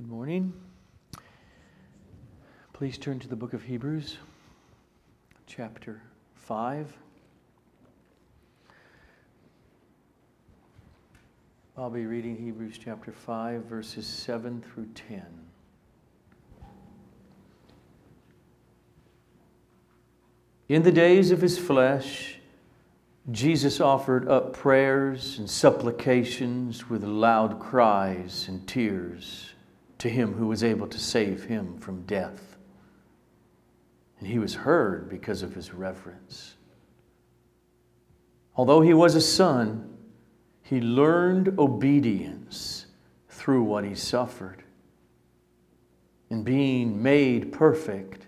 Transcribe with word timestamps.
Good 0.00 0.08
morning. 0.08 0.54
Please 2.72 2.96
turn 2.96 3.18
to 3.18 3.28
the 3.28 3.36
book 3.36 3.52
of 3.52 3.64
Hebrews, 3.64 4.16
chapter 5.46 6.00
5. 6.36 6.90
I'll 11.76 11.90
be 11.90 12.06
reading 12.06 12.34
Hebrews 12.34 12.78
chapter 12.82 13.12
5, 13.12 13.64
verses 13.66 14.06
7 14.06 14.62
through 14.62 14.88
10. 14.94 15.22
In 20.70 20.82
the 20.82 20.92
days 20.92 21.30
of 21.30 21.42
his 21.42 21.58
flesh, 21.58 22.38
Jesus 23.30 23.82
offered 23.82 24.26
up 24.28 24.54
prayers 24.54 25.38
and 25.38 25.50
supplications 25.50 26.88
with 26.88 27.04
loud 27.04 27.60
cries 27.60 28.48
and 28.48 28.66
tears 28.66 29.50
to 30.00 30.08
him 30.08 30.34
who 30.34 30.46
was 30.46 30.64
able 30.64 30.86
to 30.88 30.98
save 30.98 31.44
him 31.44 31.78
from 31.78 32.02
death. 32.02 32.56
And 34.18 34.26
he 34.26 34.38
was 34.38 34.54
heard 34.54 35.08
because 35.08 35.42
of 35.42 35.54
his 35.54 35.72
reverence. 35.72 36.56
Although 38.56 38.80
he 38.80 38.94
was 38.94 39.14
a 39.14 39.20
son, 39.20 39.96
he 40.62 40.80
learned 40.80 41.58
obedience 41.58 42.86
through 43.28 43.62
what 43.62 43.84
he 43.84 43.94
suffered. 43.94 44.62
In 46.30 46.44
being 46.44 47.02
made 47.02 47.52
perfect, 47.52 48.26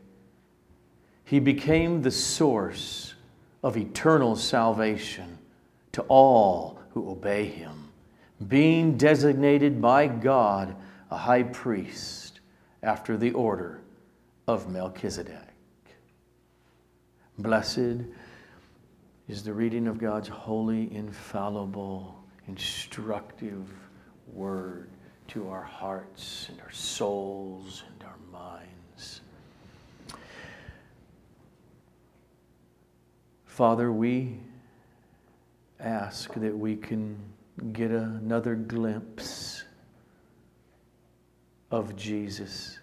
he 1.25 1.41
became 1.41 2.03
the 2.03 2.11
source 2.11 3.15
of 3.62 3.77
eternal 3.77 4.37
salvation 4.37 5.39
to 5.93 6.03
all 6.03 6.81
who 6.91 7.11
obey 7.11 7.47
him, 7.47 7.89
being 8.48 8.97
designated 8.97 9.81
by 9.81 10.07
God 10.07 10.77
a 11.12 11.16
high 11.16 11.43
priest 11.43 12.41
after 12.83 13.19
the 13.19 13.33
order 13.33 13.83
of 14.48 14.70
Melchizedek. 14.70 15.55
Blessed 17.37 18.06
is 19.28 19.42
the 19.42 19.53
reading 19.53 19.89
of 19.89 19.98
God's 19.98 20.28
holy, 20.28 20.91
infallible, 20.95 22.19
instructive 22.48 23.69
word 24.33 24.89
to 25.28 25.50
our 25.50 25.62
hearts 25.62 26.47
and 26.48 26.59
our 26.62 26.72
souls 26.72 27.84
and 27.92 28.05
our 28.05 28.17
minds. 28.33 29.20
Father, 33.44 33.92
we 33.92 34.39
ask 35.78 36.33
that 36.33 36.56
we 36.56 36.75
can 36.75 37.19
get 37.75 37.91
another 37.91 38.55
glimpse 38.55 39.65
of 41.73 41.97
Jesus, 41.97 42.78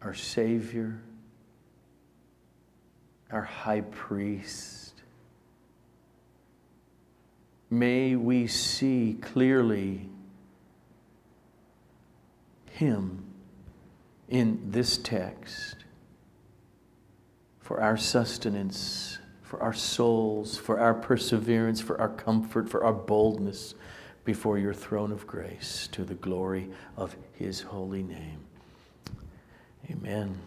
our 0.00 0.14
Savior, 0.14 0.98
our 3.30 3.42
High 3.42 3.82
Priest. 3.82 4.94
May 7.68 8.16
we 8.16 8.46
see 8.46 9.18
clearly 9.20 10.08
Him 12.70 13.22
in 14.30 14.70
this 14.70 14.96
text 14.96 15.76
for 17.60 17.82
our 17.82 17.98
sustenance, 17.98 19.18
for 19.42 19.62
our 19.62 19.74
souls, 19.74 20.56
for 20.56 20.80
our 20.80 20.94
perseverance, 20.94 21.82
for 21.82 22.00
our 22.00 22.08
comfort, 22.08 22.70
for 22.70 22.82
our 22.82 22.94
boldness 22.94 23.74
before 24.24 24.58
your 24.58 24.74
throne 24.74 25.12
of 25.12 25.26
grace 25.26 25.88
to 25.92 26.04
the 26.04 26.14
glory 26.14 26.70
of 26.96 27.16
his 27.34 27.60
holy 27.60 28.02
name. 28.02 28.38
Amen. 29.90 30.38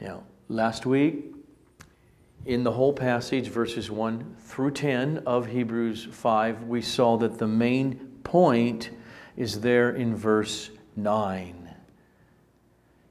Now, 0.00 0.24
last 0.48 0.86
week, 0.86 1.24
in 2.44 2.62
the 2.62 2.72
whole 2.72 2.92
passage, 2.92 3.48
verses 3.48 3.90
1 3.90 4.36
through 4.40 4.70
10 4.70 5.22
of 5.26 5.46
Hebrews 5.46 6.06
5, 6.10 6.64
we 6.64 6.80
saw 6.82 7.16
that 7.18 7.38
the 7.38 7.46
main 7.46 7.96
point 8.22 8.90
is 9.36 9.60
there 9.60 9.90
in 9.90 10.14
verse 10.14 10.70
9. 10.94 11.74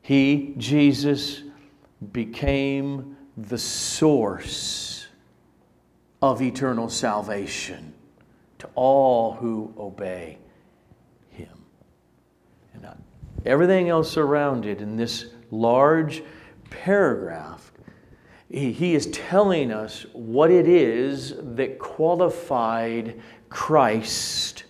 He, 0.01 0.53
Jesus, 0.57 1.41
became 2.11 3.17
the 3.35 3.57
source 3.57 4.94
of 6.31 6.41
eternal 6.41 6.89
salvation 6.89 7.93
to 8.57 8.67
all 8.73 9.33
who 9.33 9.71
obey 9.77 10.39
him. 11.29 11.65
And 12.73 12.87
everything 13.45 13.89
else 13.89 14.17
around 14.17 14.65
it 14.65 14.81
in 14.81 14.97
this 14.97 15.27
large 15.51 16.23
paragraph, 16.71 17.71
he 18.49 18.95
is 18.95 19.07
telling 19.07 19.71
us 19.71 20.05
what 20.13 20.49
it 20.49 20.67
is 20.67 21.35
that 21.39 21.77
qualified 21.77 23.21
Christ 23.49 24.63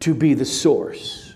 to 0.00 0.14
be 0.14 0.34
the 0.34 0.44
source 0.44 1.34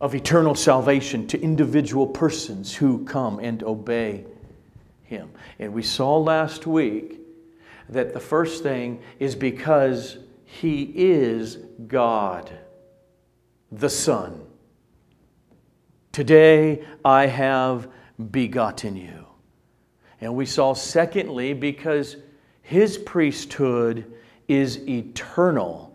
of 0.00 0.14
eternal 0.14 0.54
salvation 0.54 1.26
to 1.28 1.40
individual 1.40 2.06
persons 2.06 2.74
who 2.74 3.04
come 3.04 3.38
and 3.38 3.62
obey 3.62 4.24
Him. 5.04 5.30
And 5.58 5.72
we 5.72 5.82
saw 5.82 6.18
last 6.18 6.66
week 6.66 7.20
that 7.88 8.12
the 8.12 8.20
first 8.20 8.62
thing 8.62 9.00
is 9.18 9.34
because 9.34 10.18
He 10.44 10.92
is 10.94 11.56
God, 11.86 12.50
the 13.70 13.90
Son. 13.90 14.42
Today 16.12 16.84
I 17.04 17.26
have 17.26 17.88
begotten 18.30 18.96
you. 18.96 19.26
And 20.20 20.34
we 20.34 20.46
saw, 20.46 20.72
secondly, 20.72 21.52
because 21.52 22.16
His 22.62 22.96
priesthood 22.96 24.12
is 24.48 24.78
eternal 24.88 25.86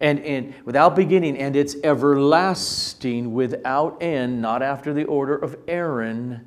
and, 0.00 0.20
and 0.20 0.54
without 0.64 0.96
beginning, 0.96 1.38
and 1.38 1.56
it's 1.56 1.76
everlasting 1.82 3.32
without 3.32 4.02
end, 4.02 4.42
not 4.42 4.62
after 4.62 4.92
the 4.92 5.04
order 5.04 5.34
of 5.34 5.56
Aaron, 5.68 6.46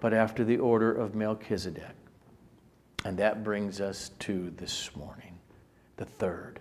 but 0.00 0.14
after 0.14 0.44
the 0.44 0.56
order 0.56 0.90
of 0.90 1.14
Melchizedek. 1.14 1.94
And 3.04 3.16
that 3.18 3.44
brings 3.44 3.80
us 3.80 4.10
to 4.20 4.50
this 4.56 4.94
morning, 4.96 5.38
the 5.96 6.04
third, 6.04 6.60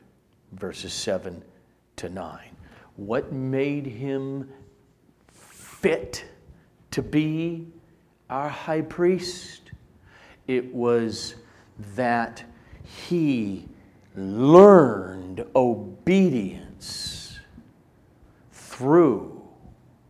verses 0.51 0.93
7 0.93 1.43
to 1.97 2.09
9. 2.09 2.39
What 2.95 3.31
made 3.31 3.85
him 3.85 4.49
fit 5.31 6.25
to 6.91 7.01
be 7.01 7.67
our 8.29 8.49
high 8.49 8.81
priest? 8.81 9.71
It 10.47 10.73
was 10.73 11.35
that 11.95 12.43
he 13.07 13.67
learned 14.15 15.45
obedience 15.55 17.39
through 18.51 19.41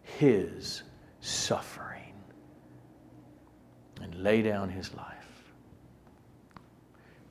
his 0.03 0.83
suffering 1.21 2.13
and 4.01 4.15
lay 4.23 4.41
down 4.41 4.69
his 4.69 4.93
life. 4.93 5.16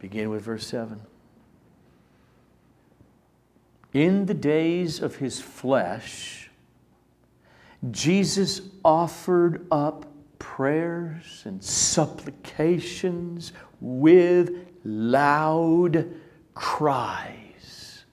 Begin 0.06 0.31
with 0.31 0.43
verse 0.43 0.65
7. 0.69 1.00
In 3.93 4.27
the 4.27 4.34
days 4.34 5.03
of 5.03 5.17
his 5.17 5.41
flesh, 5.41 6.49
Jesus 7.91 8.61
offered 8.84 9.66
up 9.69 10.06
prayers 10.39 11.43
and 11.45 11.61
supplications 11.61 13.53
with 13.81 14.69
loud 14.84 16.15
cries 16.55 18.05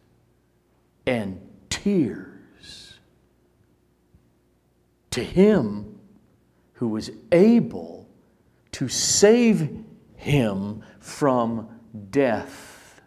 and 1.06 1.40
tears 1.70 2.97
to 5.12 5.23
him 5.23 6.00
who 6.73 6.88
was 6.88 7.12
able 7.32 8.09
to 8.72 8.88
save 8.88 9.85
him 10.16 10.82
from 11.00 11.70
death. 12.09 13.01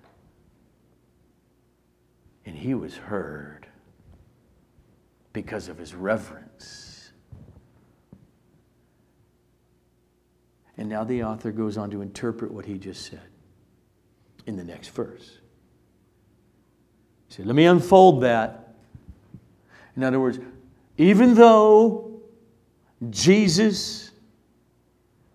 And 2.44 2.54
he 2.56 2.74
was 2.74 2.96
heard 2.96 3.66
because 5.32 5.68
of 5.68 5.78
his 5.78 5.94
reverence. 5.94 7.10
And 10.78 10.88
now 10.88 11.04
the 11.04 11.24
author 11.24 11.52
goes 11.52 11.76
on 11.76 11.90
to 11.90 12.02
interpret 12.02 12.52
what 12.52 12.66
he 12.66 12.78
just 12.78 13.06
said 13.06 13.28
in 14.46 14.56
the 14.56 14.64
next 14.64 14.88
verse. 14.88 15.38
He 17.28 17.34
said, 17.34 17.46
Let 17.46 17.56
me 17.56 17.66
unfold 17.66 18.22
that. 18.22 18.74
In 19.96 20.04
other 20.04 20.20
words, 20.20 20.38
even 20.98 21.34
though 21.34 22.20
Jesus 23.10 24.10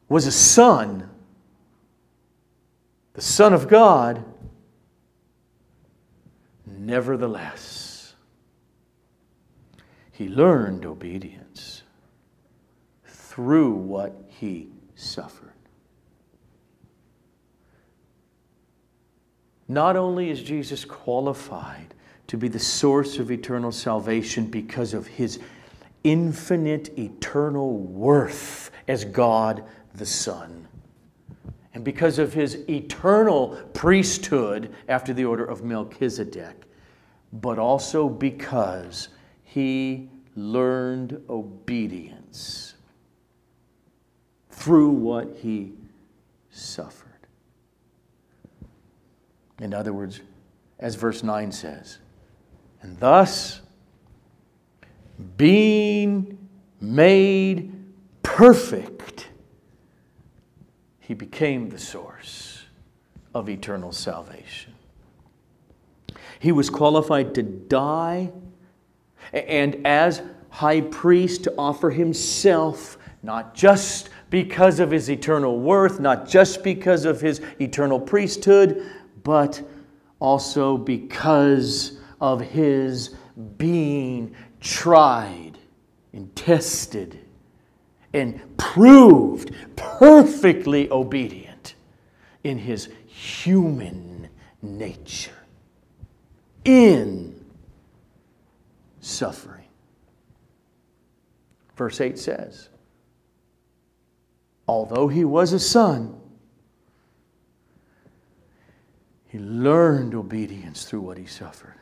was 0.07 0.27
a 0.27 0.31
son, 0.31 1.10
the 3.13 3.21
Son 3.21 3.53
of 3.53 3.67
God, 3.67 4.23
Nevertheless, 6.81 8.15
he 10.11 10.27
learned 10.27 10.85
obedience 10.85 11.83
through 13.05 13.73
what 13.73 14.15
he 14.27 14.69
suffered. 14.95 15.53
Not 19.67 19.95
only 19.95 20.31
is 20.31 20.41
Jesus 20.41 20.83
qualified 20.85 21.93
to 22.27 22.37
be 22.37 22.47
the 22.47 22.59
source 22.59 23.19
of 23.19 23.31
eternal 23.31 23.71
salvation 23.71 24.45
because 24.45 24.93
of 24.93 25.05
his 25.05 25.39
infinite 26.03 26.97
eternal 26.97 27.77
worth 27.77 28.71
as 28.87 29.05
God 29.05 29.63
the 29.93 30.05
Son, 30.05 30.67
and 31.73 31.83
because 31.83 32.19
of 32.19 32.33
his 32.33 32.55
eternal 32.69 33.57
priesthood 33.73 34.73
after 34.87 35.13
the 35.13 35.25
order 35.25 35.45
of 35.45 35.63
Melchizedek, 35.63 36.63
but 37.31 37.57
also 37.57 38.09
because 38.09 39.09
he 39.43 40.09
learned 40.35 41.21
obedience 41.29 42.75
through 44.49 44.89
what 44.89 45.37
he 45.37 45.73
suffered. 46.49 47.07
In 49.59 49.73
other 49.73 49.93
words, 49.93 50.21
as 50.79 50.95
verse 50.95 51.23
9 51.23 51.51
says, 51.51 51.99
and 52.81 52.99
thus, 52.99 53.61
being 55.37 56.37
made 56.79 57.71
perfect, 58.23 59.27
he 61.11 61.15
became 61.15 61.67
the 61.67 61.77
source 61.77 62.63
of 63.35 63.49
eternal 63.49 63.91
salvation. 63.91 64.73
He 66.39 66.53
was 66.53 66.69
qualified 66.69 67.35
to 67.35 67.43
die 67.43 68.31
and 69.33 69.85
as 69.85 70.21
high 70.51 70.79
priest 70.79 71.43
to 71.43 71.53
offer 71.57 71.89
himself, 71.89 72.97
not 73.23 73.53
just 73.53 74.07
because 74.29 74.79
of 74.79 74.91
his 74.91 75.09
eternal 75.09 75.59
worth, 75.59 75.99
not 75.99 76.29
just 76.29 76.63
because 76.63 77.03
of 77.03 77.19
his 77.19 77.41
eternal 77.59 77.99
priesthood, 77.99 78.89
but 79.21 79.61
also 80.21 80.77
because 80.77 81.99
of 82.21 82.39
his 82.39 83.17
being 83.57 84.33
tried 84.61 85.57
and 86.13 86.33
tested 86.37 87.20
and 88.13 88.57
proved 88.57 89.51
perfectly 89.75 90.89
obedient 90.89 91.75
in 92.43 92.57
his 92.57 92.89
human 93.07 94.29
nature, 94.61 95.31
in 96.65 97.45
suffering. 98.99 99.65
Verse 101.75 102.01
8 102.01 102.17
says, 102.19 102.69
Although 104.67 105.07
he 105.07 105.25
was 105.25 105.53
a 105.53 105.59
son, 105.59 106.17
he 109.27 109.39
learned 109.39 110.13
obedience 110.13 110.85
through 110.85 111.01
what 111.01 111.17
he 111.17 111.25
suffered. 111.25 111.75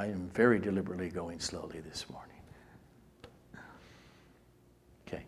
I 0.00 0.06
am 0.06 0.30
very 0.32 0.58
deliberately 0.58 1.10
going 1.10 1.40
slowly 1.40 1.80
this 1.80 2.08
morning. 2.08 2.40
Okay. 5.06 5.26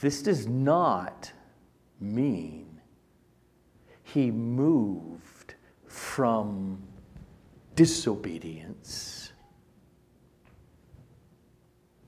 This 0.00 0.22
does 0.22 0.46
not 0.46 1.32
mean 1.98 2.80
he 4.04 4.30
moved 4.30 5.56
from 5.88 6.80
disobedience 7.74 9.32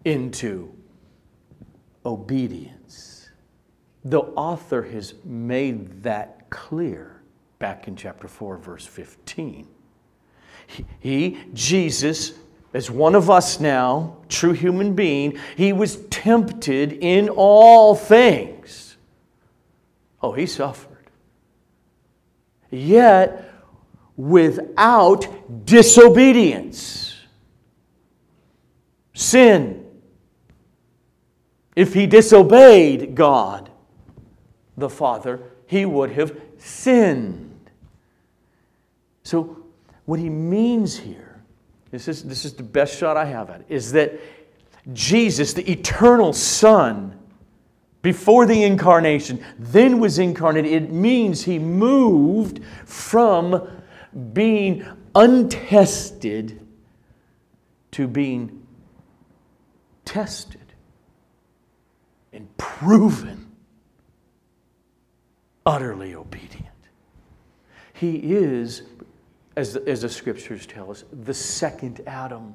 into 0.04 0.72
obedience. 2.04 3.31
The 4.04 4.20
author 4.20 4.84
has 4.84 5.14
made 5.25 6.04
that 6.04 6.48
clear 6.50 7.20
back 7.58 7.88
in 7.88 7.96
chapter 7.96 8.28
4, 8.28 8.58
verse 8.58 8.87
15. 8.87 9.66
He, 11.01 11.39
Jesus, 11.55 12.33
as 12.75 12.91
one 12.91 13.15
of 13.15 13.31
us 13.31 13.61
now, 13.61 14.19
true 14.29 14.53
human 14.53 14.95
being, 14.95 15.39
he 15.57 15.73
was 15.73 15.97
tempted 16.07 16.93
in 16.93 17.29
all 17.29 17.95
things. 17.95 18.97
Oh, 20.23 20.33
he 20.33 20.47
suffered. 20.47 21.11
Yet, 22.71 23.51
without 24.17 25.65
disobedience, 25.65 27.15
sin. 29.15 29.85
If 31.75 31.93
he 31.93 32.07
disobeyed 32.07 33.15
God, 33.15 33.71
the 34.77 34.89
Father, 34.89 35.41
he 35.67 35.85
would 35.85 36.13
have 36.13 36.39
sinned. 36.59 37.71
So, 39.23 39.66
what 40.06 40.19
he 40.19 40.31
means 40.31 40.97
here, 40.97 41.43
this 41.91 42.08
is, 42.08 42.23
this 42.25 42.44
is 42.44 42.55
the 42.55 42.62
best 42.62 42.97
shot 42.99 43.17
I 43.17 43.26
have 43.26 43.50
at 43.50 43.61
it, 43.61 43.67
is 43.69 43.93
that 43.93 44.19
Jesus, 44.93 45.53
the 45.53 45.70
eternal 45.70 46.32
Son, 46.32 47.19
before 48.03 48.47
the 48.47 48.62
incarnation, 48.62 49.44
then 49.58 49.99
was 49.99 50.19
incarnated. 50.19 50.73
It 50.73 50.93
means 50.93 51.43
he 51.43 51.58
moved 51.58 52.61
from 52.85 53.69
being 54.32 54.87
untested 55.14 56.61
to 57.91 58.06
being 58.06 58.64
tested 60.05 60.61
and 62.32 62.55
proven 62.56 63.50
utterly 65.64 66.14
obedient. 66.14 66.67
He 67.94 68.17
is, 68.17 68.82
as, 69.56 69.76
as 69.76 70.03
the 70.03 70.08
scriptures 70.08 70.67
tell 70.67 70.91
us, 70.91 71.05
the 71.12 71.35
second 71.35 72.00
Adam. 72.06 72.55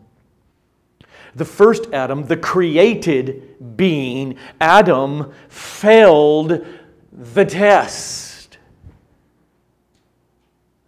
The 1.35 1.45
first 1.45 1.91
Adam, 1.93 2.25
the 2.25 2.37
created 2.37 3.77
being, 3.77 4.37
Adam, 4.59 5.33
failed 5.49 6.65
the 7.11 7.45
test. 7.45 8.57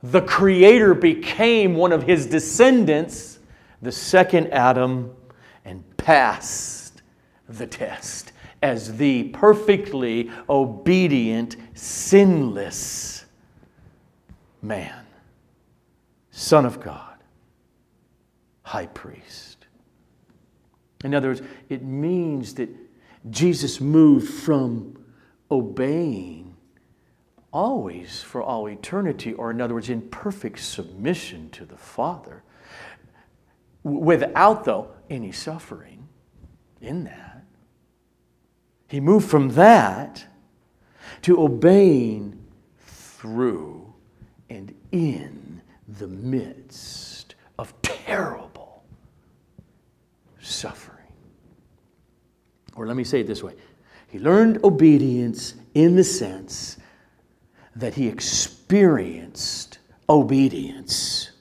The 0.02 0.22
Creator 0.22 0.96
became 0.96 1.76
one 1.76 1.94
of 1.94 2.04
his 2.04 2.26
descendants, 2.26 3.40
the 3.82 3.92
second 3.92 4.52
Adam, 4.52 5.16
and 5.64 5.84
passed 5.96 7.02
the 7.48 7.68
test 7.68 8.34
as 8.62 8.98
the 8.98 9.24
perfectly 9.30 10.30
obedient, 10.50 11.56
sinless 11.74 13.26
man, 14.62 15.03
Son 16.36 16.66
of 16.66 16.80
God, 16.80 17.18
High 18.64 18.88
Priest. 18.88 19.68
In 21.04 21.14
other 21.14 21.28
words, 21.28 21.44
it 21.70 21.84
means 21.84 22.56
that 22.56 22.70
Jesus 23.30 23.80
moved 23.80 24.34
from 24.34 24.98
obeying 25.52 26.56
always 27.52 28.24
for 28.24 28.42
all 28.42 28.68
eternity, 28.68 29.34
or 29.34 29.52
in 29.52 29.62
other 29.62 29.76
words, 29.76 29.92
in 29.92 30.02
perfect 30.10 30.58
submission 30.60 31.52
to 31.52 31.66
the 31.66 31.78
Father, 31.78 32.42
without, 33.84 34.66
though, 34.66 34.90
any 35.12 35.32
suffering 35.32 36.08
in 36.82 37.04
that. 37.04 37.44
He 38.88 39.00
moved 39.00 39.30
from 39.30 39.50
that 39.50 40.26
to 41.22 41.40
obeying 41.40 42.44
through 42.80 43.94
and 44.50 44.74
in 44.92 45.43
the 45.88 46.08
midst 46.08 47.36
of 47.60 47.74
terrible 47.82 48.84
suffering. 50.40 50.98
Or 52.76 52.88
let 52.88 52.96
me 52.96 53.04
say 53.04 53.22
it 53.22 53.28
this 53.28 53.44
way 53.44 53.54
He 54.08 54.20
learned 54.20 54.64
obedience 54.64 55.56
in 55.74 55.96
the 55.96 56.04
sense 56.04 56.78
that 57.76 57.94
he 57.94 58.08
experienced 58.08 59.80
obedience 60.10 61.32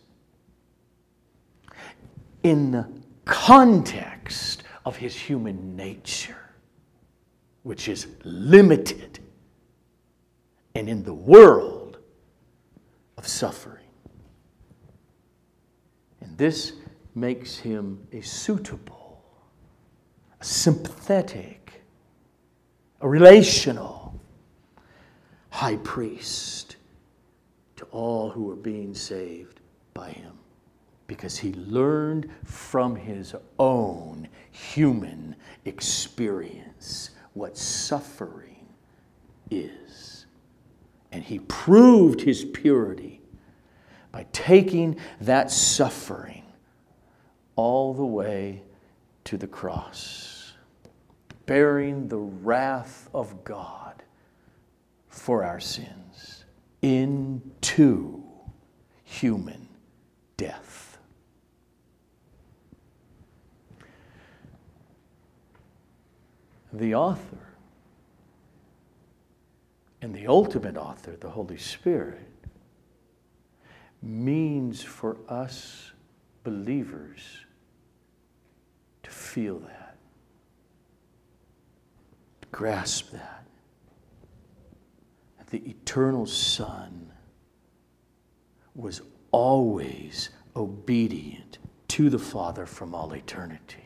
in 2.43 2.71
the 2.73 2.89
context 3.25 4.63
of 4.85 4.97
his 4.97 5.15
human 5.15 5.77
nature 5.77 6.43
which 7.63 7.89
is 7.89 8.09
limited 8.25 9.21
and 10.75 10.89
in 10.89 11.05
the 11.05 11.15
world 11.15 11.99
of 13.17 13.27
suffering. 13.27 13.82
And 16.33 16.39
this 16.39 16.73
makes 17.15 17.59
him 17.59 18.07
a 18.11 18.23
suitable, 18.23 19.23
a 20.41 20.45
sympathetic, 20.45 21.83
a 23.03 23.07
relational, 23.07 24.19
high 25.51 25.77
priest 25.77 26.77
to 27.77 27.85
all 27.91 28.31
who 28.31 28.51
are 28.51 28.57
being 28.57 28.95
saved 28.95 29.61
by 29.93 30.09
him 30.09 30.33
because 31.07 31.37
he 31.37 31.53
learned 31.53 32.31
from 32.45 32.97
his 32.97 33.35
own 33.59 34.27
human 34.53 35.37
experience 35.67 37.11
what 37.35 37.59
suffering 37.59 38.67
is. 39.51 40.25
And 41.13 41.23
he 41.23 41.41
proved 41.41 42.23
his 42.23 42.43
purity 42.43 43.22
by 44.13 44.27
taking 44.33 44.99
that 45.23 45.51
suffering 45.51 46.45
all 47.57 47.95
the 47.95 48.05
way 48.05 48.63
to 49.25 49.37
the 49.37 49.47
cross, 49.47 50.53
bearing 51.47 52.09
the 52.09 52.19
wrath 52.19 53.09
of 53.15 53.43
God 53.43 54.03
for 55.09 55.45
our 55.45 55.61
sins 55.61 56.45
into 56.83 58.23
human 59.05 59.69
death. 60.37 60.99
The 66.73 66.95
author 66.95 67.39
and 70.01 70.15
the 70.15 70.27
ultimate 70.27 70.77
author, 70.77 71.17
the 71.21 71.31
Holy 71.31 71.59
Spirit, 71.59 72.32
means 74.03 74.83
for 74.83 75.17
us 75.29 75.93
believers 76.43 77.21
to 79.03 79.11
feel 79.11 79.59
that, 79.61 79.97
to 82.41 82.49
grasp 82.51 83.11
that. 83.13 83.47
That 85.39 85.47
the 85.49 85.59
eternal 85.69 86.27
Son 86.27 87.13
was 88.75 89.03
always 89.31 90.31
obedient 90.57 91.59
to 91.89 92.11
the 92.11 92.19
Father 92.19 92.67
from 92.67 92.95
all 92.95 93.13
eternity. 93.13 93.85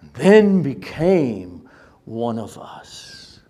And 0.00 0.12
then 0.14 0.62
became 0.62 1.68
one 2.04 2.38
of 2.38 2.58
us. 2.58 3.40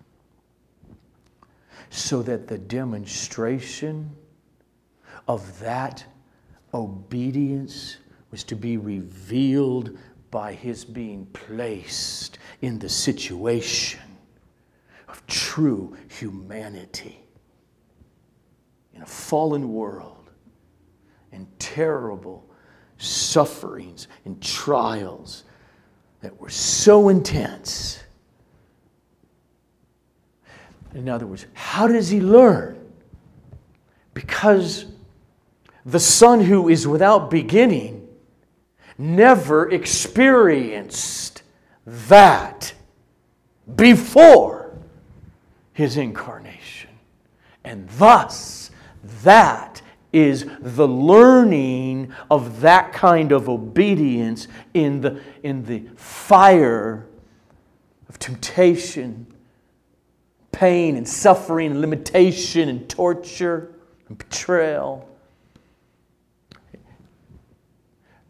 So 1.89 2.23
that 2.23 2.47
the 2.47 2.57
demonstration 2.57 4.15
of 5.27 5.59
that 5.59 6.03
obedience 6.73 7.97
was 8.31 8.43
to 8.43 8.55
be 8.55 8.77
revealed 8.77 9.97
by 10.31 10.53
his 10.53 10.83
being 10.83 11.25
placed 11.27 12.39
in 12.61 12.79
the 12.79 12.89
situation 12.89 13.99
of 15.07 15.25
true 15.27 15.95
humanity 16.07 17.19
in 18.95 19.01
a 19.03 19.05
fallen 19.05 19.71
world 19.71 20.31
and 21.31 21.47
terrible 21.59 22.43
sufferings 22.97 24.07
and 24.25 24.41
trials 24.41 25.43
that 26.21 26.39
were 26.39 26.49
so 26.49 27.09
intense. 27.09 28.01
In 30.95 31.09
other 31.09 31.27
words, 31.27 31.45
how 31.53 31.87
does 31.87 32.09
he 32.09 32.21
learn? 32.21 32.79
Because 34.13 34.85
the 35.85 35.99
Son 35.99 36.41
who 36.41 36.69
is 36.69 36.87
without 36.87 37.29
beginning 37.29 38.07
never 38.97 39.69
experienced 39.69 41.43
that 41.85 42.73
before 43.75 44.75
his 45.73 45.97
incarnation. 45.97 46.89
And 47.63 47.89
thus, 47.89 48.71
that 49.23 49.81
is 50.11 50.45
the 50.59 50.87
learning 50.87 52.13
of 52.29 52.61
that 52.61 52.93
kind 52.93 53.31
of 53.31 53.49
obedience 53.49 54.47
in 54.73 55.01
the, 55.01 55.21
in 55.41 55.65
the 55.65 55.83
fire 55.95 57.07
of 58.07 58.19
temptation, 58.19 59.25
pain, 60.51 60.95
and 60.95 61.07
suffering, 61.07 61.81
limitation, 61.81 62.69
and 62.69 62.87
torture, 62.87 63.73
and 64.07 64.17
betrayal. 64.17 65.09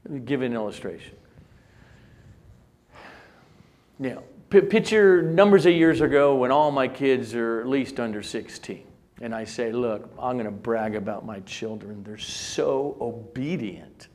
Let 0.06 0.14
me 0.14 0.20
give 0.20 0.42
an 0.42 0.54
illustration. 0.54 1.16
Now, 4.00 4.24
p- 4.50 4.62
picture 4.62 5.22
numbers 5.22 5.66
of 5.66 5.74
years 5.74 6.02
ago 6.02 6.36
when 6.36 6.52
all 6.52 6.72
my 6.72 6.88
kids 6.88 7.34
are 7.36 7.62
at 7.62 7.68
least 7.68 8.00
under 8.00 8.22
16. 8.22 8.86
And 9.22 9.34
I 9.34 9.46
say, 9.46 9.72
look, 9.72 10.12
I'm 10.20 10.34
going 10.34 10.46
to 10.46 10.52
brag 10.52 10.96
about 10.96 11.26
my 11.26 11.40
children. 11.42 12.04
They're 12.04 12.18
so 12.18 12.98
obedient. 13.00 14.10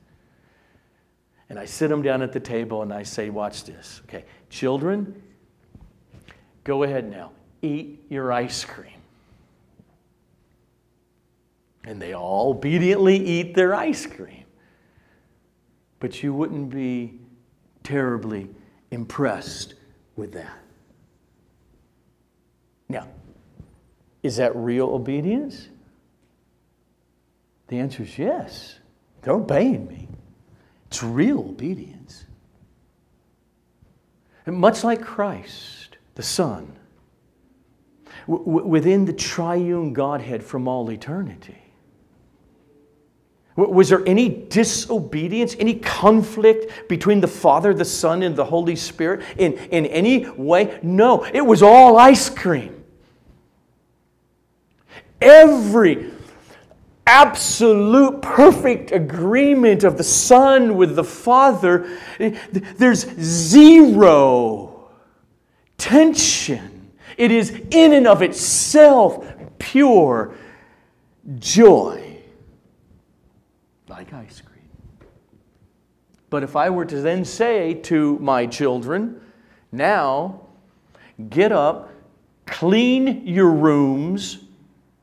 And 1.49 1.59
I 1.59 1.65
sit 1.65 1.89
them 1.89 2.03
down 2.03 2.21
at 2.21 2.33
the 2.33 2.41
table 2.41 2.83
and 2.83 2.93
I 2.93 3.03
say, 3.05 3.31
watch 3.31 3.65
this. 3.65 4.03
Okay, 4.05 4.27
children, 4.51 5.23
go 6.65 6.83
ahead 6.83 7.11
now, 7.11 7.31
eat 7.63 8.05
your 8.11 8.31
ice 8.31 8.67
cream. 8.67 8.93
And 11.85 12.03
they 12.03 12.13
all 12.13 12.51
obediently 12.51 13.17
eat 13.17 13.55
their 13.55 13.75
ice 13.75 14.05
cream 14.05 14.45
but 16.01 16.23
you 16.23 16.33
wouldn't 16.33 16.71
be 16.71 17.19
terribly 17.83 18.49
impressed 18.91 19.75
with 20.17 20.33
that. 20.33 20.59
Now, 22.89 23.09
is 24.23 24.37
that 24.37 24.55
real 24.57 24.89
obedience? 24.89 25.69
The 27.69 27.79
answer 27.79 28.03
is 28.03 28.19
yes. 28.19 28.79
They're 29.23 29.35
obeying 29.35 29.87
me. 29.87 30.09
It's 30.87 31.03
real 31.03 31.41
obedience. 31.41 32.25
And 34.47 34.57
much 34.57 34.85
like 34.85 35.03
Christ, 35.03 35.99
the 36.15 36.23
Son, 36.23 36.73
w- 38.27 38.67
within 38.67 39.05
the 39.05 39.13
triune 39.13 39.93
Godhead 39.93 40.43
from 40.43 40.67
all 40.67 40.91
eternity, 40.91 41.68
was 43.67 43.89
there 43.89 44.07
any 44.07 44.29
disobedience, 44.29 45.57
any 45.59 45.75
conflict 45.75 46.89
between 46.89 47.21
the 47.21 47.27
Father, 47.27 47.75
the 47.75 47.85
Son, 47.85 48.23
and 48.23 48.37
the 48.37 48.45
Holy 48.45 48.77
Spirit 48.77 49.25
in, 49.37 49.55
in 49.55 49.87
any 49.87 50.29
way? 50.31 50.79
No, 50.81 51.25
it 51.25 51.45
was 51.45 51.61
all 51.61 51.99
ice 51.99 52.31
cream. 52.31 52.85
Every 55.21 56.13
absolute 57.05 58.23
perfect 58.23 58.93
agreement 58.93 59.83
of 59.83 59.97
the 59.97 60.05
Son 60.05 60.77
with 60.77 60.95
the 60.95 61.03
Father, 61.03 61.99
eh, 62.21 62.39
there's 62.53 63.01
zero 63.21 64.89
tension. 65.79 66.93
It 67.17 67.33
is 67.33 67.51
in 67.73 67.93
and 67.93 68.07
of 68.07 68.23
itself 68.23 69.27
pure 69.59 70.33
joy 71.41 72.08
like 73.99 74.13
ice 74.13 74.41
cream. 74.41 74.63
But 76.31 76.45
if 76.45 76.55
I 76.55 76.71
were 76.71 76.85
to 76.85 77.01
then 77.01 77.25
say 77.25 77.75
to 77.75 78.17
my 78.21 78.47
children, 78.47 79.21
now 79.73 80.43
get 81.31 81.51
up, 81.51 81.91
clean 82.47 83.27
your 83.27 83.51
rooms, 83.51 84.39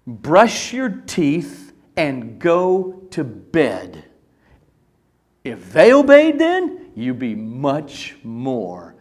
brush 0.07 0.71
your 0.71 0.87
teeth, 1.07 1.73
and 1.97 2.39
go 2.39 3.01
to 3.11 3.25
bed. 3.25 4.05
If 5.43 5.73
they 5.73 5.91
obeyed 5.91 6.39
then, 6.39 6.91
you'd 6.95 7.19
be 7.19 7.35
much 7.35 8.15
more 8.23 8.95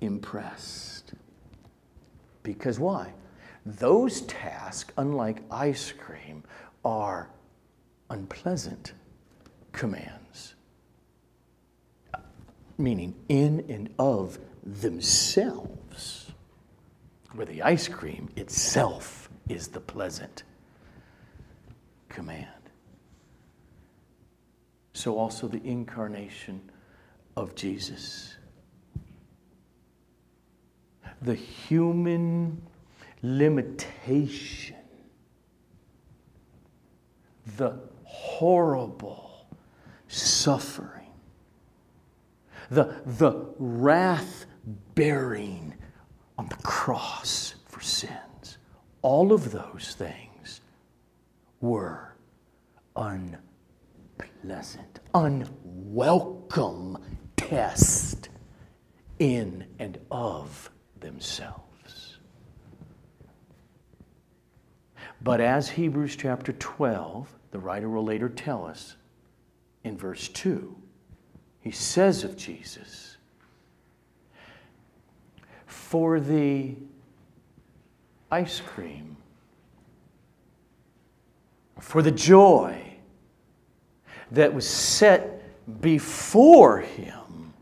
impressed. 0.00 1.14
Because 2.42 2.80
why? 2.80 3.12
Those 3.64 4.22
tasks, 4.22 4.92
unlike 4.96 5.42
ice 5.52 5.92
cream, 5.92 6.42
are 6.84 7.30
unpleasant 8.10 8.92
commands, 9.74 10.54
meaning 12.78 13.14
in 13.28 13.66
and 13.68 13.92
of 13.98 14.38
themselves, 14.62 16.32
where 17.32 17.44
the 17.44 17.60
ice 17.60 17.88
cream 17.88 18.30
itself 18.36 19.28
is 19.48 19.68
the 19.68 19.80
pleasant 19.80 20.44
command. 22.08 22.48
So, 24.94 25.18
also 25.18 25.48
the 25.48 25.60
incarnation 25.64 26.70
of 27.36 27.54
Jesus. 27.56 28.36
The 31.20 31.34
human 31.34 32.62
limitation, 33.22 34.76
the 37.56 37.80
horrible 38.04 39.33
suffering, 40.14 41.10
the, 42.70 42.94
the 43.04 43.46
wrath 43.58 44.46
bearing 44.94 45.74
on 46.38 46.48
the 46.48 46.56
cross 46.56 47.54
for 47.66 47.80
sins 47.80 48.58
all 49.04 49.32
of 49.34 49.52
those 49.52 49.94
things 49.98 50.62
were 51.60 52.16
unpleasant, 52.96 53.40
unwelcome 55.14 56.96
test 57.36 58.30
in 59.18 59.66
and 59.78 59.98
of 60.10 60.70
themselves. 61.00 62.16
But 65.20 65.42
as 65.42 65.68
Hebrews 65.68 66.16
chapter 66.16 66.54
12, 66.54 67.28
the 67.50 67.58
writer 67.58 67.90
will 67.90 68.04
later 68.04 68.30
tell 68.30 68.64
us 68.64 68.96
in 69.84 69.98
verse 69.98 70.28
2, 70.28 70.74
he 71.60 71.70
says 71.70 72.24
of 72.24 72.36
Jesus, 72.36 73.18
For 75.66 76.18
the 76.18 76.74
ice 78.30 78.60
cream, 78.60 79.16
for 81.78 82.02
the 82.02 82.10
joy 82.10 82.80
that 84.30 84.52
was 84.52 84.68
set 84.68 85.42
before 85.80 86.80
him, 86.80 87.52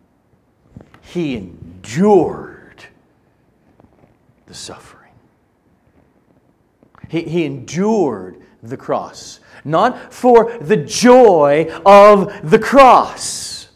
he 1.03 1.35
endured 1.37 2.85
the 4.47 4.55
suffering. 4.55 5.13
He, 7.09 7.23
he 7.23 7.45
endured 7.45 8.42
the 8.63 8.77
cross, 8.77 9.41
not 9.65 10.13
for 10.13 10.57
the 10.59 10.77
joy 10.77 11.69
of 11.85 12.49
the 12.49 12.59
cross, 12.59 13.69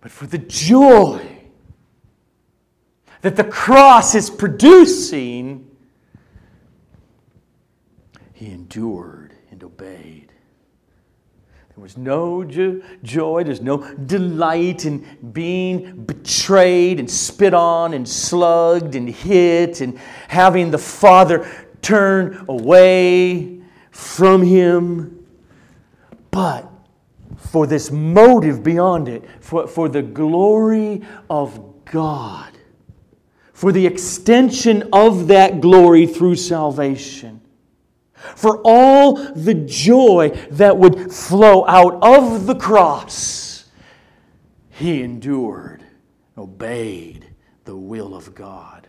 but 0.00 0.10
for 0.10 0.26
the 0.26 0.38
joy 0.38 1.20
that 3.22 3.36
the 3.36 3.44
cross 3.44 4.14
is 4.14 4.30
producing. 4.30 5.68
He 8.32 8.46
endured 8.50 9.34
and 9.50 9.62
obeyed. 9.62 10.21
There 11.82 11.86
was 11.86 11.96
no 11.96 12.44
jo- 12.44 12.80
joy, 13.02 13.42
there's 13.42 13.60
no 13.60 13.78
delight 13.94 14.86
in 14.86 15.04
being 15.32 16.04
betrayed 16.04 17.00
and 17.00 17.10
spit 17.10 17.54
on 17.54 17.92
and 17.92 18.08
slugged 18.08 18.94
and 18.94 19.08
hit 19.08 19.80
and 19.80 19.98
having 20.28 20.70
the 20.70 20.78
Father 20.78 21.44
turn 21.82 22.44
away 22.48 23.62
from 23.90 24.44
him. 24.44 25.26
But 26.30 26.70
for 27.36 27.66
this 27.66 27.90
motive 27.90 28.62
beyond 28.62 29.08
it, 29.08 29.24
for, 29.40 29.66
for 29.66 29.88
the 29.88 30.02
glory 30.02 31.02
of 31.28 31.84
God, 31.84 32.56
for 33.52 33.72
the 33.72 33.88
extension 33.88 34.88
of 34.92 35.26
that 35.26 35.60
glory 35.60 36.06
through 36.06 36.36
salvation 36.36 37.41
for 38.36 38.60
all 38.64 39.14
the 39.14 39.54
joy 39.54 40.30
that 40.50 40.76
would 40.76 41.12
flow 41.12 41.66
out 41.66 41.98
of 42.02 42.46
the 42.46 42.54
cross, 42.54 43.64
he 44.70 45.02
endured, 45.02 45.82
obeyed 46.36 47.26
the 47.64 47.76
will 47.76 48.14
of 48.14 48.34
God 48.34 48.88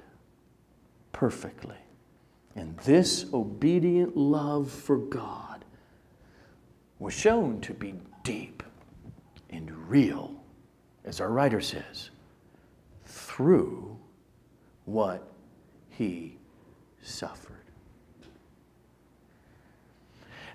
perfectly. 1.12 1.78
And 2.56 2.78
this 2.80 3.26
obedient 3.34 4.16
love 4.16 4.70
for 4.70 4.98
God 4.98 5.66
was 7.00 7.14
shown 7.14 7.60
to 7.62 7.74
be 7.74 7.96
deep 8.24 8.64
and 9.50 9.72
real, 9.90 10.36
as 11.04 11.20
our 11.20 11.30
writer 11.30 11.62
says, 11.62 12.10
through 13.06 13.98
what 14.86 15.28
he 15.90 16.38
suffered. 17.02 17.53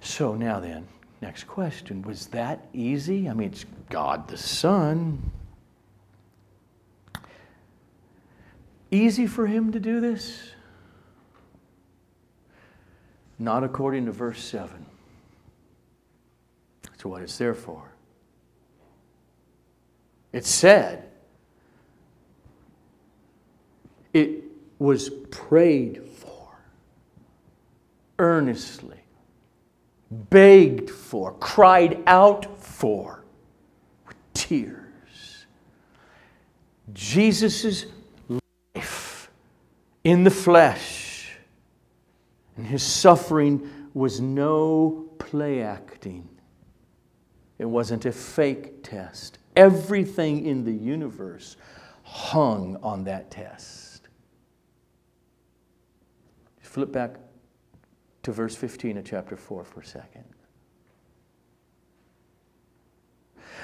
So 0.01 0.35
now 0.35 0.61
then, 0.61 0.87
next 1.21 1.45
question 1.45 2.03
was 2.03 2.29
that 2.29 2.67
easy? 2.73 3.29
I 3.29 3.35
mean, 3.35 3.49
it's 3.49 3.67
God 3.91 4.29
the 4.29 4.37
Son. 4.37 5.31
Easy 8.91 9.27
for 9.27 9.47
him 9.47 9.73
to 9.73 9.81
do 9.81 10.01
this? 10.01 10.51
Not 13.39 13.63
according 13.65 14.07
to 14.07 14.13
verse 14.13 14.43
7. 14.43 14.85
That's 16.83 17.05
what 17.05 17.23
it's 17.23 17.37
there 17.39 17.55
for. 17.55 17.93
It 20.33 20.45
said, 20.45 21.09
it 24.13 24.43
was 24.79 25.11
prayed 25.31 26.03
for 26.03 26.59
earnestly 28.19 28.98
begged 30.11 30.91
for, 30.91 31.33
cried 31.35 32.03
out 32.07 32.59
for 32.61 33.25
with 34.07 34.17
tears. 34.35 35.47
Jesus' 36.93 37.87
life 38.29 39.31
in 40.05 40.25
the 40.25 40.31
flesh 40.31 41.37
and 42.57 42.67
his 42.67 42.83
suffering 42.83 43.71
was 43.95 44.21
no 44.21 45.09
play 45.19 45.63
acting. 45.63 46.29
It 47.59 47.67
wasn't 47.67 48.07
a 48.07 48.13
fake 48.13 48.83
test. 48.83 49.39
Everything 49.57 50.47
in 50.47 50.65
the 50.65 50.73
universe 50.73 51.57
hung 52.03 52.77
on 52.83 53.05
that 53.05 53.31
test. 53.31 54.09
Flip 56.61 56.93
back 56.93 57.17
to 58.29 58.33
verse 58.33 58.55
15 58.55 58.99
of 58.99 59.07
chapter 59.07 59.39
4 59.39 59.65
for 59.65 59.81
a 59.81 59.87
second. 59.87 60.25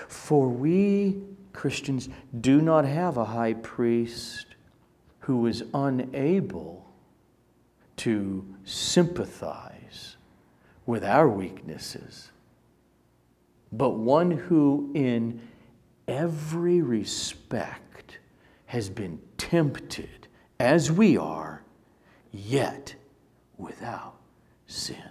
For 0.08 0.48
we 0.48 1.20
Christians 1.52 2.08
do 2.40 2.62
not 2.62 2.86
have 2.86 3.18
a 3.18 3.26
high 3.26 3.52
priest 3.52 4.46
who 5.18 5.46
is 5.46 5.64
unable 5.74 6.90
to 7.96 8.42
sympathize 8.64 10.16
with 10.86 11.04
our 11.04 11.28
weaknesses, 11.28 12.30
but 13.70 13.90
one 13.90 14.30
who 14.30 14.90
in 14.94 15.46
every 16.08 16.80
respect 16.80 18.18
has 18.64 18.88
been 18.88 19.20
tempted 19.36 20.26
as 20.58 20.90
we 20.90 21.18
are, 21.18 21.62
yet 22.32 22.94
without 23.58 24.14
sin. 24.66 25.10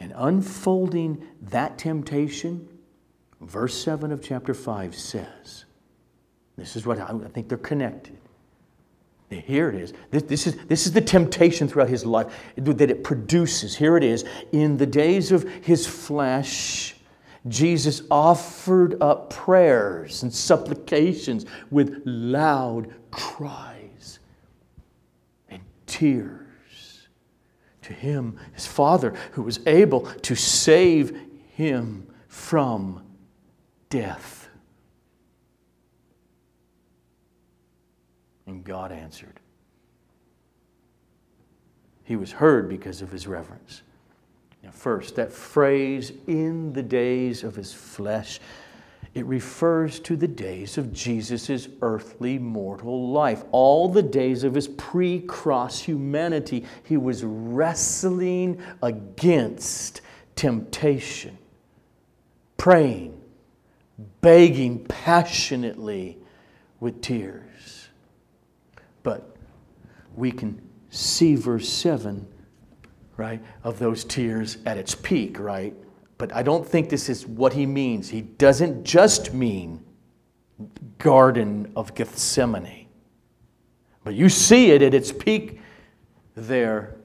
And 0.00 0.12
unfolding 0.16 1.26
that 1.42 1.78
temptation, 1.78 2.68
verse 3.40 3.74
7 3.74 4.12
of 4.12 4.22
chapter 4.22 4.54
5 4.54 4.94
says, 4.94 5.64
this 6.56 6.76
is 6.76 6.86
what 6.86 7.00
I, 7.00 7.12
think 7.32 7.48
they're 7.48 7.58
connected. 7.58 8.16
Here 9.30 9.68
it 9.68 9.74
is. 9.74 9.92
This, 10.10 10.22
this, 10.24 10.46
is. 10.46 10.56
this 10.66 10.86
is 10.86 10.92
the 10.92 11.00
temptation 11.00 11.66
throughout 11.66 11.88
his 11.88 12.06
life 12.06 12.32
that 12.56 12.90
it 12.90 13.02
produces. 13.02 13.74
Here 13.74 13.96
it 13.96 14.04
is. 14.04 14.24
In 14.52 14.76
the 14.76 14.86
days 14.86 15.32
of 15.32 15.42
his 15.64 15.86
flesh, 15.86 16.94
Jesus 17.48 18.02
offered 18.10 19.02
up 19.02 19.30
prayers 19.30 20.22
and 20.22 20.32
supplications 20.32 21.46
with 21.70 22.02
loud 22.04 22.94
cries 23.10 24.20
and 25.48 25.60
tears 25.86 26.43
to 27.84 27.92
him, 27.92 28.38
his 28.52 28.66
father, 28.66 29.14
who 29.32 29.42
was 29.42 29.60
able 29.66 30.02
to 30.22 30.34
save 30.34 31.16
him 31.52 32.06
from 32.28 33.04
death. 33.88 34.48
And 38.46 38.64
God 38.64 38.92
answered. 38.92 39.40
He 42.04 42.16
was 42.16 42.32
heard 42.32 42.68
because 42.68 43.00
of 43.00 43.10
his 43.10 43.26
reverence. 43.26 43.82
Now, 44.62 44.70
first, 44.70 45.16
that 45.16 45.32
phrase, 45.32 46.12
in 46.26 46.72
the 46.72 46.82
days 46.82 47.44
of 47.44 47.54
his 47.54 47.72
flesh, 47.72 48.40
it 49.14 49.24
refers 49.26 50.00
to 50.00 50.16
the 50.16 50.26
days 50.26 50.76
of 50.76 50.92
Jesus' 50.92 51.68
earthly 51.82 52.36
mortal 52.36 53.10
life. 53.10 53.44
All 53.52 53.88
the 53.88 54.02
days 54.02 54.42
of 54.42 54.54
his 54.54 54.66
pre 54.66 55.20
cross 55.20 55.80
humanity, 55.80 56.66
he 56.82 56.96
was 56.96 57.22
wrestling 57.22 58.60
against 58.82 60.00
temptation, 60.34 61.38
praying, 62.56 63.20
begging 64.20 64.84
passionately 64.86 66.18
with 66.80 67.00
tears. 67.00 67.88
But 69.04 69.36
we 70.16 70.32
can 70.32 70.60
see 70.90 71.36
verse 71.36 71.68
7, 71.68 72.26
right, 73.16 73.40
of 73.62 73.78
those 73.78 74.02
tears 74.02 74.58
at 74.66 74.76
its 74.76 74.96
peak, 74.96 75.38
right? 75.38 75.74
But 76.18 76.34
I 76.34 76.42
don't 76.42 76.66
think 76.66 76.88
this 76.88 77.08
is 77.08 77.26
what 77.26 77.52
he 77.52 77.66
means. 77.66 78.08
He 78.08 78.22
doesn't 78.22 78.84
just 78.84 79.34
mean 79.34 79.84
Garden 80.98 81.72
of 81.74 81.94
Gethsemane. 81.94 82.86
But 84.04 84.14
you 84.14 84.28
see 84.28 84.70
it 84.70 84.82
at 84.82 84.94
its 84.94 85.10
peak 85.10 85.60
there 86.34 86.96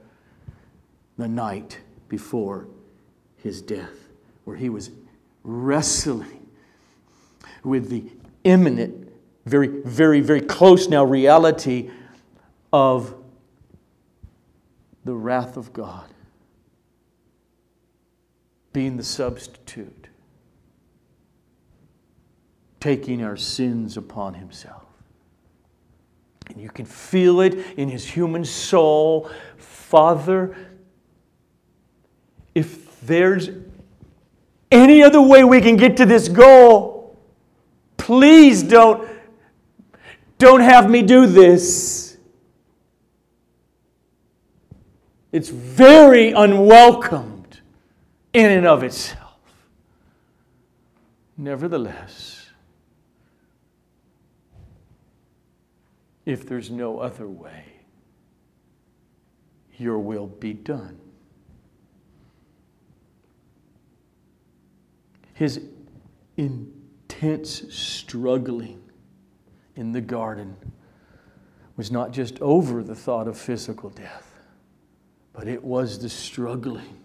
the 1.18 1.28
night 1.28 1.80
before 2.08 2.68
his 3.36 3.62
death, 3.62 4.08
where 4.44 4.56
he 4.56 4.68
was 4.68 4.90
wrestling 5.42 6.48
with 7.64 7.88
the 7.88 8.04
imminent, 8.44 9.10
very, 9.46 9.68
very, 9.68 10.20
very 10.20 10.40
close 10.40 10.88
now 10.88 11.04
reality 11.04 11.90
of 12.72 13.14
the 15.04 15.14
wrath 15.14 15.56
of 15.56 15.72
God 15.72 16.06
being 18.72 18.96
the 18.96 19.02
substitute, 19.02 20.08
taking 22.78 23.22
our 23.22 23.36
sins 23.36 23.96
upon 23.96 24.34
himself. 24.34 24.84
And 26.46 26.60
you 26.60 26.70
can 26.70 26.84
feel 26.84 27.40
it 27.40 27.54
in 27.76 27.88
his 27.88 28.04
human 28.04 28.44
soul. 28.44 29.30
Father, 29.56 30.56
if 32.54 33.00
there's 33.02 33.50
any 34.70 35.02
other 35.02 35.20
way 35.20 35.44
we 35.44 35.60
can 35.60 35.76
get 35.76 35.96
to 35.98 36.06
this 36.06 36.28
goal, 36.28 37.18
please 37.96 38.62
don't, 38.62 39.08
don't 40.38 40.60
have 40.60 40.90
me 40.90 41.02
do 41.02 41.26
this. 41.26 42.16
It's 45.32 45.48
very 45.48 46.32
unwelcomed 46.32 47.39
in 48.32 48.50
and 48.50 48.66
of 48.66 48.82
itself. 48.82 49.38
Nevertheless, 51.36 52.50
if 56.26 56.46
there's 56.46 56.70
no 56.70 56.98
other 56.98 57.26
way, 57.26 57.64
your 59.78 59.98
will 59.98 60.26
be 60.26 60.52
done. 60.52 60.98
His 65.32 65.60
intense 66.36 67.74
struggling 67.74 68.82
in 69.76 69.92
the 69.92 70.02
garden 70.02 70.54
was 71.76 71.90
not 71.90 72.12
just 72.12 72.38
over 72.42 72.82
the 72.82 72.94
thought 72.94 73.26
of 73.26 73.38
physical 73.38 73.88
death, 73.88 74.34
but 75.32 75.48
it 75.48 75.64
was 75.64 75.98
the 75.98 76.10
struggling 76.10 76.99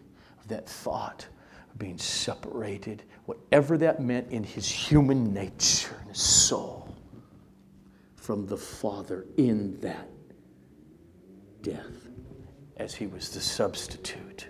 that 0.48 0.68
thought 0.68 1.28
of 1.72 1.80
being 1.80 1.98
separated, 1.98 3.04
whatever 3.26 3.78
that 3.78 4.02
meant 4.02 4.32
in 4.32 4.44
his 4.44 4.70
human 4.70 5.34
nature 5.34 5.96
and 6.00 6.10
his 6.10 6.22
soul, 6.22 6.96
from 8.16 8.46
the 8.48 8.58
Father 8.58 9.26
in 9.38 9.80
that 9.82 10.08
death 11.62 12.08
as 12.78 12.94
he 12.96 13.08
was 13.08 13.30
the 13.30 13.40
substitute. 13.40 14.48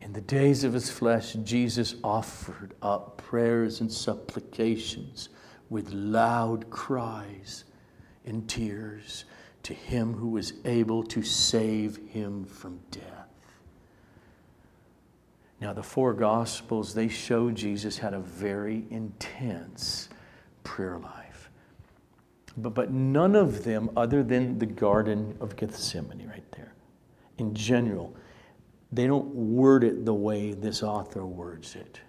In 0.00 0.12
the 0.12 0.20
days 0.20 0.64
of 0.64 0.72
his 0.72 0.90
flesh, 0.90 1.34
Jesus 1.44 1.94
offered 2.02 2.74
up 2.82 3.18
prayers 3.18 3.80
and 3.80 3.92
supplications 3.92 5.28
with 5.68 5.92
loud 5.92 6.68
cries 6.70 7.64
and 8.24 8.48
tears 8.48 9.24
to 9.70 9.76
him 9.76 10.14
who 10.14 10.28
was 10.30 10.54
able 10.64 11.04
to 11.04 11.22
save 11.22 11.96
him 12.08 12.44
from 12.44 12.80
death. 12.90 13.28
Now, 15.60 15.72
the 15.72 15.82
four 15.82 16.12
Gospels, 16.12 16.92
they 16.92 17.06
show 17.06 17.52
Jesus 17.52 17.98
had 17.98 18.12
a 18.12 18.18
very 18.18 18.84
intense 18.90 20.08
prayer 20.64 20.98
life. 20.98 21.50
But, 22.56 22.74
but 22.74 22.90
none 22.90 23.36
of 23.36 23.62
them, 23.62 23.90
other 23.96 24.24
than 24.24 24.58
the 24.58 24.66
Garden 24.66 25.36
of 25.40 25.54
Gethsemane, 25.54 26.26
right 26.26 26.50
there, 26.52 26.74
in 27.38 27.54
general, 27.54 28.16
they 28.90 29.06
don't 29.06 29.32
word 29.32 29.84
it 29.84 30.04
the 30.04 30.14
way 30.14 30.52
this 30.52 30.82
author 30.82 31.24
words 31.24 31.76
it 31.76 32.00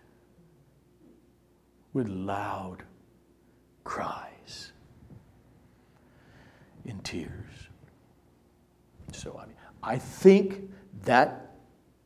with 1.94 2.08
loud 2.08 2.82
cries 3.84 4.72
in 6.86 6.98
tears. 7.02 7.51
So 9.12 9.40
I, 9.42 9.46
mean, 9.46 9.56
I 9.84 9.98
think 9.98 10.70
that 11.04 11.52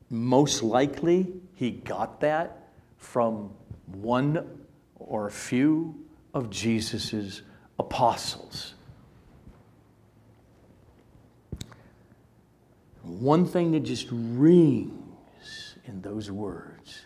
most 0.10 0.64
likely 0.64 1.34
he 1.54 1.72
got 1.72 2.22
that 2.22 2.70
from 2.98 3.52
one 3.86 4.60
or 4.96 5.28
a 5.28 5.32
few 5.32 5.96
of 6.34 6.50
Jesus's 6.50 7.42
apostles. 7.80 8.76
One 13.04 13.46
thing 13.46 13.72
that 13.72 13.82
just 13.82 14.08
rings 14.12 15.76
in 15.86 16.02
those 16.02 16.32
words 16.32 17.06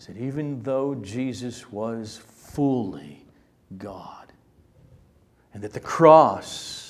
is 0.00 0.06
that 0.06 0.16
even 0.16 0.62
though 0.62 0.94
Jesus 0.94 1.70
was 1.70 2.16
fully 2.16 3.26
God, 3.76 4.32
and 5.52 5.62
that 5.62 5.72
the 5.72 5.80
cross 5.80 6.85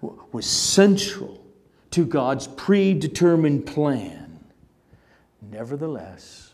was 0.00 0.46
central 0.46 1.44
to 1.90 2.04
God's 2.04 2.46
predetermined 2.46 3.66
plan, 3.66 4.38
nevertheless, 5.50 6.52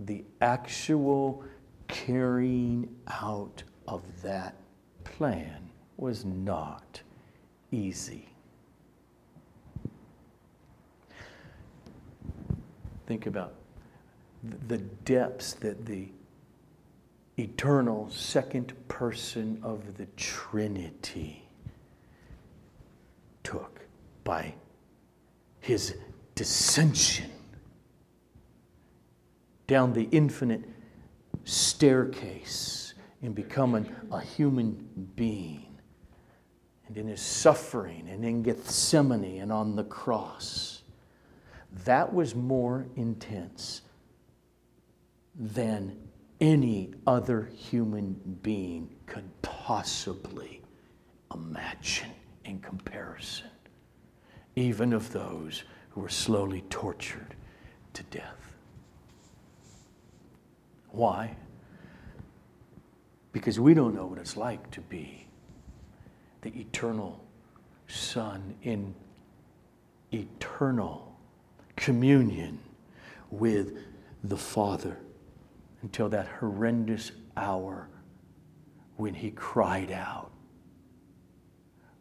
the 0.00 0.24
actual 0.40 1.44
carrying 1.88 2.88
out 3.08 3.62
of 3.86 4.02
that 4.22 4.54
plan 5.04 5.68
was 5.96 6.24
not 6.24 7.02
easy. 7.70 8.28
Think 13.06 13.26
about 13.26 13.54
the 14.68 14.78
depths 14.78 15.52
that 15.54 15.84
the 15.84 16.08
eternal 17.38 18.08
second 18.10 18.72
person 18.88 19.60
of 19.62 19.96
the 19.96 20.06
Trinity 20.16 21.41
took 23.42 23.80
by 24.24 24.54
his 25.60 25.96
dissension 26.34 27.30
down 29.66 29.92
the 29.92 30.08
infinite 30.10 30.64
staircase 31.44 32.94
in 33.22 33.32
becoming 33.32 33.88
a 34.10 34.20
human 34.20 35.10
being, 35.14 35.78
and 36.86 36.96
in 36.96 37.06
his 37.06 37.22
suffering, 37.22 38.08
and 38.08 38.24
in 38.24 38.42
Gethsemane, 38.42 39.40
and 39.40 39.52
on 39.52 39.76
the 39.76 39.84
cross. 39.84 40.82
That 41.84 42.12
was 42.12 42.34
more 42.34 42.86
intense 42.96 43.82
than 45.34 45.96
any 46.40 46.92
other 47.06 47.48
human 47.56 48.14
being 48.42 48.90
could 49.06 49.30
possibly 49.40 50.60
imagine 51.32 52.10
in 52.44 52.60
comparison, 52.60 53.50
even 54.56 54.92
of 54.92 55.12
those 55.12 55.64
who 55.90 56.00
were 56.00 56.08
slowly 56.08 56.62
tortured 56.70 57.34
to 57.94 58.02
death. 58.04 58.54
Why? 60.90 61.36
Because 63.32 63.58
we 63.60 63.74
don't 63.74 63.94
know 63.94 64.06
what 64.06 64.18
it's 64.18 64.36
like 64.36 64.70
to 64.72 64.80
be 64.80 65.26
the 66.42 66.50
eternal 66.58 67.22
Son 67.86 68.54
in 68.62 68.94
eternal 70.12 71.16
communion 71.76 72.58
with 73.30 73.78
the 74.24 74.36
Father 74.36 74.98
until 75.82 76.08
that 76.08 76.26
horrendous 76.26 77.12
hour 77.36 77.88
when 78.96 79.14
he 79.14 79.30
cried 79.30 79.90
out, 79.92 80.31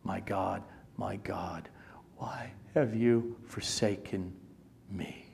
My 0.03 0.19
God, 0.19 0.63
my 0.97 1.17
God, 1.17 1.69
why 2.17 2.51
have 2.73 2.95
you 2.95 3.35
forsaken 3.47 4.33
me? 4.89 5.25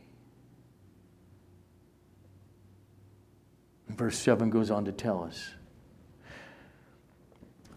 verse 3.97 4.17
7 4.19 4.49
goes 4.49 4.69
on 4.69 4.86
to 4.86 4.91
tell 4.91 5.23
us 5.23 5.53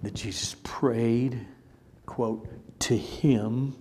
that 0.03 0.15
Jesus 0.15 0.55
prayed, 0.63 1.47
quote, 2.07 2.47
to 2.81 2.97
him 2.97 3.75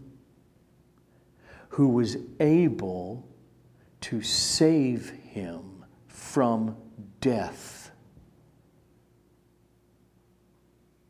who 1.70 1.90
was 1.90 2.18
able 2.40 3.28
to 4.02 4.22
save 4.22 5.10
him 5.10 5.86
from 6.08 6.76
death. 7.22 7.79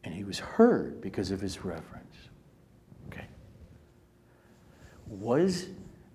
And 0.10 0.18
he 0.18 0.24
was 0.24 0.40
heard 0.40 1.02
because 1.02 1.30
of 1.30 1.40
his 1.40 1.64
reverence. 1.64 2.16
Okay. 3.08 3.28
Was 5.06 5.68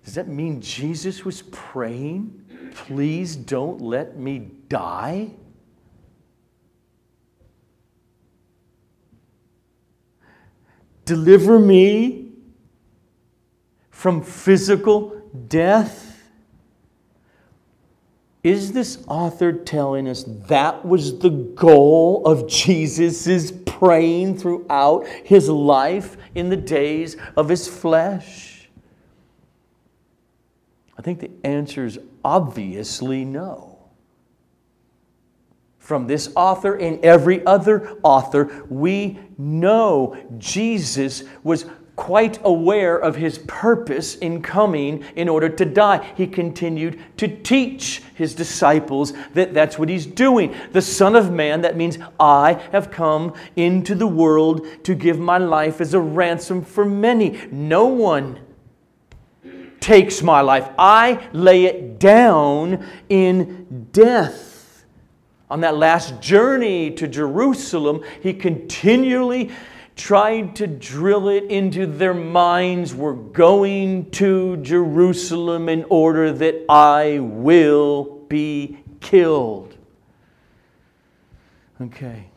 does 0.03 0.15
that 0.15 0.27
mean 0.27 0.59
Jesus 0.59 1.23
was 1.23 1.43
praying, 1.43 2.43
please 2.75 3.37
don't 3.37 3.79
let 3.79 4.17
me 4.17 4.51
die? 4.67 5.31
deliver 11.05 11.59
me 11.59 12.31
from 13.91 14.21
physical 14.21 15.21
death? 15.47 16.04
Is 18.45 18.73
this 18.73 19.03
author 19.07 19.51
telling 19.51 20.07
us 20.07 20.23
that 20.47 20.85
was 20.85 21.17
the 21.17 21.31
goal 21.31 22.21
of 22.27 22.47
Jesus' 22.47 23.51
praying 23.65 24.37
throughout 24.37 25.07
his 25.07 25.49
life 25.49 26.15
in 26.35 26.49
the 26.49 26.55
days 26.55 27.17
of 27.35 27.49
his 27.49 27.67
flesh? 27.67 28.69
I 30.95 31.01
think 31.01 31.21
the 31.21 31.31
answer 31.43 31.85
is 31.85 31.97
obviously 32.23 33.25
no. 33.25 33.79
From 35.79 36.05
this 36.05 36.31
author 36.35 36.75
and 36.75 37.03
every 37.03 37.43
other 37.47 37.97
author, 38.03 38.63
we 38.69 39.21
know 39.39 40.23
Jesus 40.37 41.23
was 41.43 41.65
quite 41.95 42.39
aware 42.43 42.97
of 42.97 43.15
his 43.15 43.37
purpose 43.39 44.15
in 44.15 44.41
coming 44.41 45.03
in 45.15 45.29
order 45.29 45.47
to 45.47 45.65
die. 45.65 46.13
He 46.15 46.27
continued 46.27 46.99
to 47.17 47.27
teach 47.27 48.01
his 48.15 48.35
disciples 48.35 49.13
that 49.33 49.53
that's 49.53 49.79
what 49.79 49.89
he's 49.89 50.05
doing. 50.05 50.53
The 50.71 50.81
Son 50.81 51.15
of 51.15 51.31
Man, 51.31 51.61
that 51.61 51.77
means 51.77 51.97
I 52.19 52.61
have 52.71 52.91
come 52.91 53.33
into 53.55 53.95
the 53.95 54.07
world 54.07 54.65
to 54.83 54.93
give 54.93 55.19
my 55.19 55.37
life 55.37 55.79
as 55.79 55.93
a 55.93 55.99
ransom 55.99 56.63
for 56.63 56.85
many. 56.85 57.39
No 57.51 57.85
one 57.85 58.39
takes 59.79 60.23
my 60.23 60.41
life, 60.41 60.67
I 60.79 61.29
lay 61.31 61.65
it 61.65 61.99
down 61.99 62.83
in 63.07 63.87
death. 63.91 64.83
On 65.47 65.61
that 65.61 65.77
last 65.77 66.19
journey 66.19 66.89
to 66.91 67.07
Jerusalem, 67.07 68.03
he 68.23 68.33
continually 68.33 69.51
tried 69.95 70.55
to 70.57 70.67
drill 70.67 71.29
it 71.29 71.45
into 71.45 71.85
their 71.85 72.13
minds 72.13 72.93
we're 72.93 73.13
going 73.13 74.11
to 74.11 74.57
Jerusalem 74.57 75.69
in 75.69 75.85
order 75.89 76.31
that 76.33 76.65
I 76.69 77.19
will 77.19 78.25
be 78.27 78.79
killed. 78.99 79.75
Okay. 81.81 82.27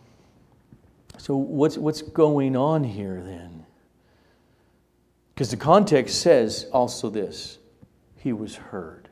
So, 1.19 1.37
what's, 1.37 1.77
what's 1.77 2.03
going 2.03 2.57
on 2.57 2.85
here 2.85 3.23
then? 3.25 3.67
Because 5.35 5.51
the 5.51 5.57
context 5.57 6.21
says 6.21 6.67
also 6.73 7.11
this 7.11 7.59
He 8.17 8.33
was 8.33 8.57
heard. 8.57 9.09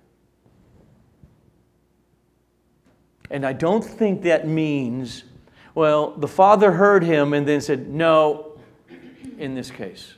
And 3.31 3.45
I 3.45 3.53
don't 3.53 3.85
think 3.85 4.23
that 4.23 4.47
means 4.47 5.25
well, 5.77 6.12
the 6.12 6.27
father 6.27 6.73
heard 6.73 7.03
him 7.03 7.35
and 7.35 7.47
then 7.47 7.61
said, 7.61 7.87
No, 7.87 8.59
in 9.39 9.55
this 9.55 9.71
case. 9.71 10.15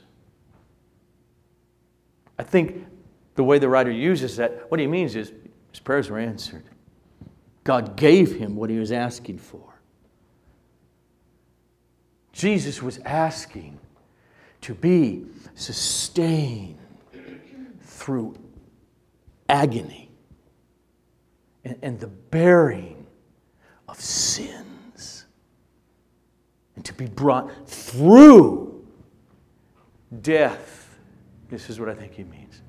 I 2.39 2.43
think 2.43 2.85
the 3.35 3.43
way 3.43 3.59
the 3.59 3.67
writer 3.67 3.91
uses 3.91 4.37
that, 4.37 4.71
what 4.71 4.79
he 4.79 4.87
means 4.87 5.17
is 5.17 5.33
his 5.71 5.81
prayers 5.81 6.09
were 6.09 6.17
answered. 6.17 6.63
God 7.65 7.97
gave 7.97 8.37
him 8.37 8.55
what 8.55 8.69
he 8.69 8.79
was 8.79 8.93
asking 8.93 9.39
for. 9.39 9.81
Jesus 12.31 12.81
was 12.81 12.99
asking 12.99 13.77
to 14.61 14.73
be 14.73 15.25
sustained 15.55 16.77
through 17.81 18.33
agony 19.49 20.09
and, 21.65 21.77
and 21.81 21.99
the 21.99 22.07
bearing 22.07 23.05
of 23.89 23.99
sin 23.99 24.65
and 26.79 26.85
to 26.85 26.88
be 26.99 27.07
brought 27.07 27.67
through 27.67 28.85
death. 30.21 30.97
This 31.49 31.69
is 31.69 31.79
what 31.79 31.87
I 31.87 31.95
think 31.95 32.13
he 32.13 32.25
means. 32.25 32.61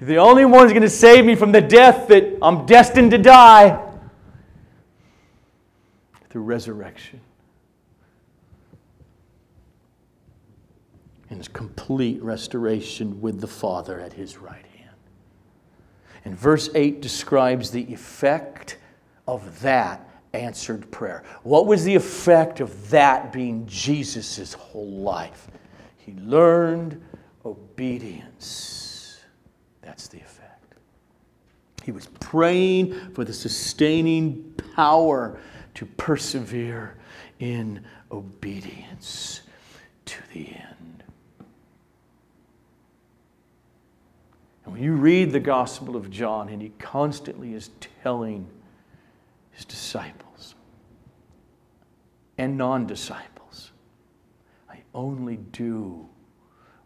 The 0.00 0.18
only 0.18 0.44
one 0.44 0.64
who's 0.64 0.72
going 0.72 0.82
to 0.82 0.90
save 0.90 1.24
me 1.24 1.34
from 1.34 1.50
the 1.50 1.60
death 1.60 2.08
that 2.08 2.38
I'm 2.42 2.66
destined 2.66 3.10
to 3.12 3.18
die 3.18 3.82
through 6.28 6.42
resurrection. 6.42 7.20
And 11.30 11.38
his 11.38 11.48
complete 11.48 12.22
restoration 12.22 13.20
with 13.22 13.40
the 13.40 13.46
Father 13.46 14.00
at 14.00 14.12
his 14.12 14.36
right 14.36 14.66
hand. 14.76 14.96
And 16.26 16.36
verse 16.36 16.68
8 16.74 17.00
describes 17.00 17.70
the 17.70 17.90
effect 17.92 18.76
of 19.26 19.60
that 19.62 20.09
answered 20.32 20.90
prayer. 20.90 21.24
What 21.42 21.66
was 21.66 21.84
the 21.84 21.94
effect 21.94 22.60
of 22.60 22.90
that 22.90 23.32
being 23.32 23.66
Jesus' 23.66 24.52
whole 24.54 24.90
life? 24.90 25.48
He 25.96 26.12
learned 26.14 27.02
obedience. 27.44 29.20
That's 29.82 30.08
the 30.08 30.18
effect. 30.18 30.74
He 31.82 31.92
was 31.92 32.06
praying 32.20 33.14
for 33.14 33.24
the 33.24 33.32
sustaining 33.32 34.54
power 34.74 35.38
to 35.74 35.86
persevere 35.86 36.96
in 37.38 37.84
obedience 38.12 39.40
to 40.04 40.18
the 40.32 40.48
end. 40.48 41.02
And 44.64 44.74
when 44.74 44.82
you 44.82 44.94
read 44.94 45.32
the 45.32 45.40
Gospel 45.40 45.96
of 45.96 46.10
John, 46.10 46.48
and 46.48 46.60
he 46.60 46.68
constantly 46.78 47.54
is 47.54 47.70
telling 48.02 48.46
his 49.60 49.66
disciples 49.66 50.54
and 52.38 52.56
non 52.56 52.86
disciples. 52.86 53.72
I 54.70 54.78
only 54.94 55.36
do 55.36 56.08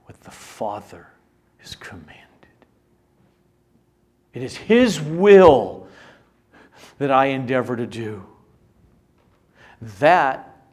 what 0.06 0.20
the 0.22 0.32
Father 0.32 1.06
has 1.58 1.76
commanded. 1.76 2.18
It 4.32 4.42
is 4.42 4.56
His 4.56 5.00
will 5.00 5.86
that 6.98 7.12
I 7.12 7.26
endeavor 7.26 7.76
to 7.76 7.86
do. 7.86 8.26
That 10.00 10.66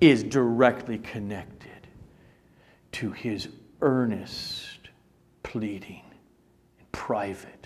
is 0.00 0.24
directly 0.24 0.98
connected 0.98 1.86
to 2.92 3.12
His 3.12 3.46
earnest 3.80 4.88
pleading 5.44 6.02
in 6.80 6.86
private 6.90 7.59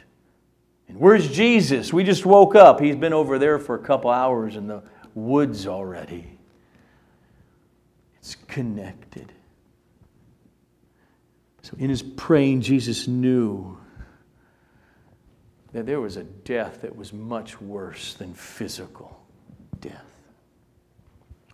and 0.88 0.98
where's 0.98 1.30
Jesus? 1.30 1.92
We 1.92 2.04
just 2.04 2.26
woke 2.26 2.54
up. 2.54 2.80
He's 2.80 2.96
been 2.96 3.12
over 3.12 3.38
there 3.38 3.58
for 3.58 3.74
a 3.74 3.78
couple 3.78 4.10
hours 4.10 4.56
in 4.56 4.66
the 4.66 4.82
woods 5.14 5.66
already. 5.66 6.38
It's 8.18 8.36
connected. 8.48 9.32
So 11.62 11.74
in 11.78 11.88
his 11.88 12.02
praying, 12.02 12.60
Jesus 12.60 13.08
knew 13.08 13.78
that 15.72 15.86
there 15.86 16.00
was 16.00 16.16
a 16.16 16.24
death 16.24 16.82
that 16.82 16.94
was 16.94 17.12
much 17.12 17.60
worse 17.60 18.14
than 18.14 18.34
physical 18.34 19.20
death. 19.80 20.04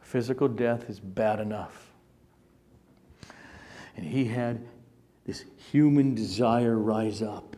Physical 0.02 0.48
death 0.48 0.90
is 0.90 0.98
bad 0.98 1.40
enough. 1.40 1.92
And 3.96 4.04
he 4.04 4.24
had 4.24 4.66
this 5.24 5.44
human 5.70 6.14
desire 6.14 6.76
rise 6.76 7.22
up 7.22 7.56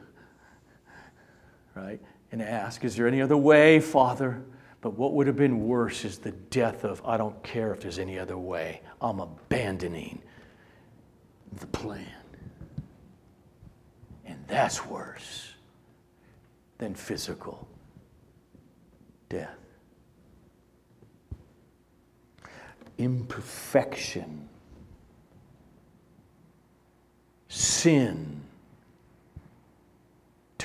right? 1.75 2.01
And 2.31 2.43
ask, 2.43 2.85
Is 2.85 2.97
there 2.97 3.07
any 3.07 3.21
other 3.21 3.37
way, 3.37 3.81
Father? 3.81 4.43
But 4.83 4.99
what 4.99 5.13
would 5.13 5.29
have 5.29 5.37
been 5.37 5.69
worse 5.69 6.05
is 6.05 6.19
the 6.19 6.33
death 6.33 6.85
of, 6.85 7.01
I 7.07 7.17
don't 7.17 7.41
care 7.45 7.73
if 7.73 7.81
there's 7.81 8.01
any 8.01 8.19
other 8.19 8.37
way. 8.37 8.81
I'm 9.01 9.21
abandoning 9.21 10.21
the 11.61 11.69
plan. 11.69 12.05
And 14.25 14.45
that's 14.49 14.85
worse 14.85 15.53
than 16.79 16.97
physical 16.97 17.69
death. 19.29 19.57
Imperfection, 22.99 24.49
sin, 27.49 28.42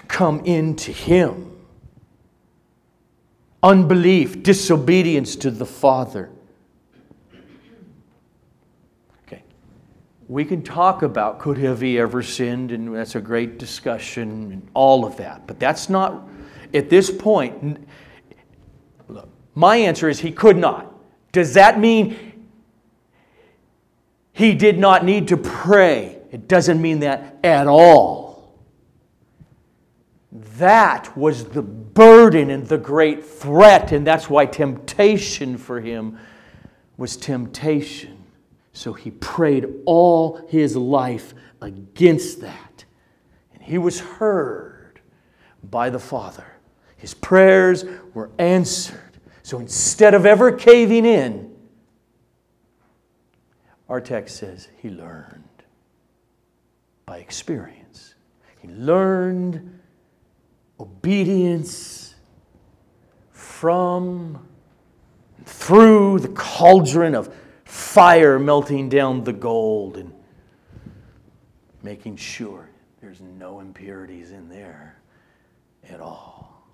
come 0.07 0.39
into 0.45 0.91
Him. 0.91 1.51
Unbelief, 3.63 4.43
disobedience 4.43 5.35
to 5.37 5.51
the 5.51 5.65
Father. 5.65 6.29
Okay. 9.25 9.43
We 10.27 10.45
can 10.45 10.61
talk 10.61 11.01
about 11.01 11.39
could 11.39 11.57
have 11.57 11.81
he 11.81 11.99
ever 11.99 12.21
sinned, 12.21 12.71
and 12.71 12.95
that's 12.95 13.15
a 13.15 13.21
great 13.21 13.57
discussion, 13.57 14.51
and 14.51 14.67
all 14.73 15.05
of 15.05 15.17
that. 15.17 15.47
But 15.47 15.59
that's 15.59 15.89
not, 15.89 16.27
at 16.73 16.89
this 16.89 17.09
point, 17.09 17.87
look, 19.07 19.27
my 19.55 19.75
answer 19.75 20.07
is 20.07 20.19
he 20.19 20.31
could 20.31 20.57
not. 20.57 20.93
Does 21.31 21.55
that 21.55 21.79
mean 21.79 22.47
he 24.33 24.53
did 24.53 24.77
not 24.77 25.03
need 25.03 25.27
to 25.29 25.37
pray? 25.37 26.19
It 26.31 26.47
doesn't 26.47 26.79
mean 26.81 26.99
that 26.99 27.37
at 27.43 27.67
all. 27.67 28.26
That 30.57 31.15
was 31.17 31.45
the 31.45 31.61
burden 31.61 32.49
and 32.49 32.67
the 32.67 32.77
great 32.77 33.25
threat, 33.25 33.91
and 33.91 34.05
that's 34.05 34.29
why 34.29 34.45
temptation 34.45 35.57
for 35.57 35.79
him 35.79 36.17
was 36.97 37.17
temptation. 37.17 38.23
So 38.73 38.93
he 38.93 39.11
prayed 39.11 39.67
all 39.85 40.37
his 40.47 40.75
life 40.75 41.33
against 41.61 42.41
that. 42.41 42.85
And 43.53 43.63
he 43.63 43.77
was 43.77 43.99
heard 43.99 45.01
by 45.63 45.89
the 45.89 45.99
Father. 45.99 46.45
His 46.97 47.13
prayers 47.13 47.85
were 48.13 48.29
answered. 48.37 49.19
So 49.43 49.59
instead 49.59 50.13
of 50.13 50.25
ever 50.25 50.51
caving 50.51 51.05
in, 51.05 51.55
our 53.89 54.01
text 54.01 54.37
says 54.37 54.67
he 54.77 54.89
learned 54.89 55.43
by 57.05 57.19
experience. 57.19 58.15
He 58.59 58.67
learned 58.67 59.79
obedience 60.79 62.15
from, 63.31 64.47
through 65.45 66.19
the 66.19 66.29
cauldron 66.29 67.15
of 67.15 67.33
fire 67.65 68.39
melting 68.39 68.89
down 68.89 69.23
the 69.23 69.33
gold 69.33 69.97
and 69.97 70.13
making 71.83 72.15
sure 72.15 72.69
there's 73.01 73.21
no 73.21 73.59
impurities 73.59 74.31
in 74.31 74.49
there 74.49 74.99
at 75.89 75.99
all. 75.99 76.67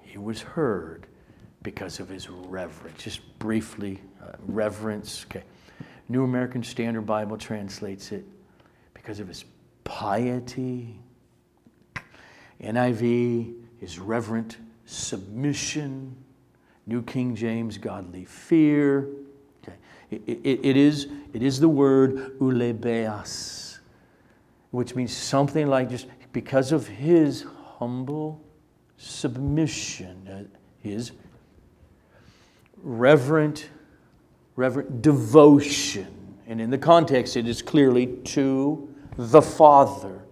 He 0.00 0.18
was 0.18 0.40
heard 0.40 1.06
because 1.62 1.98
of 1.98 2.08
his 2.08 2.28
reverence. 2.30 3.02
Just 3.02 3.38
briefly, 3.38 4.00
uh, 4.22 4.32
reverence. 4.46 5.26
Okay. 5.28 5.42
New 6.08 6.24
American 6.24 6.62
Standard 6.62 7.06
Bible 7.06 7.36
translates 7.36 8.12
it 8.12 8.24
because 8.92 9.18
of 9.20 9.26
his 9.26 9.44
piety. 9.82 11.00
NIV, 12.62 13.54
is 13.80 13.98
reverent 13.98 14.58
submission. 14.86 16.16
New 16.86 17.02
King 17.02 17.34
James, 17.34 17.78
godly 17.78 18.24
fear. 18.24 19.08
Okay. 19.62 19.76
It, 20.10 20.22
it, 20.26 20.60
it, 20.62 20.76
is, 20.76 21.08
it 21.32 21.42
is 21.42 21.58
the 21.58 21.68
word 21.68 22.38
eulabeias, 22.38 23.78
which 24.70 24.94
means 24.94 25.12
something 25.12 25.66
like 25.66 25.88
just 25.88 26.06
because 26.32 26.72
of 26.72 26.86
his 26.86 27.46
humble 27.78 28.42
submission, 28.96 30.28
uh, 30.28 30.58
his 30.80 31.12
reverent, 32.82 33.70
reverent 34.56 35.00
devotion. 35.00 36.36
And 36.46 36.60
in 36.60 36.70
the 36.70 36.78
context, 36.78 37.36
it 37.36 37.48
is 37.48 37.62
clearly 37.62 38.06
to 38.06 38.94
the 39.16 39.40
Father. 39.40 40.24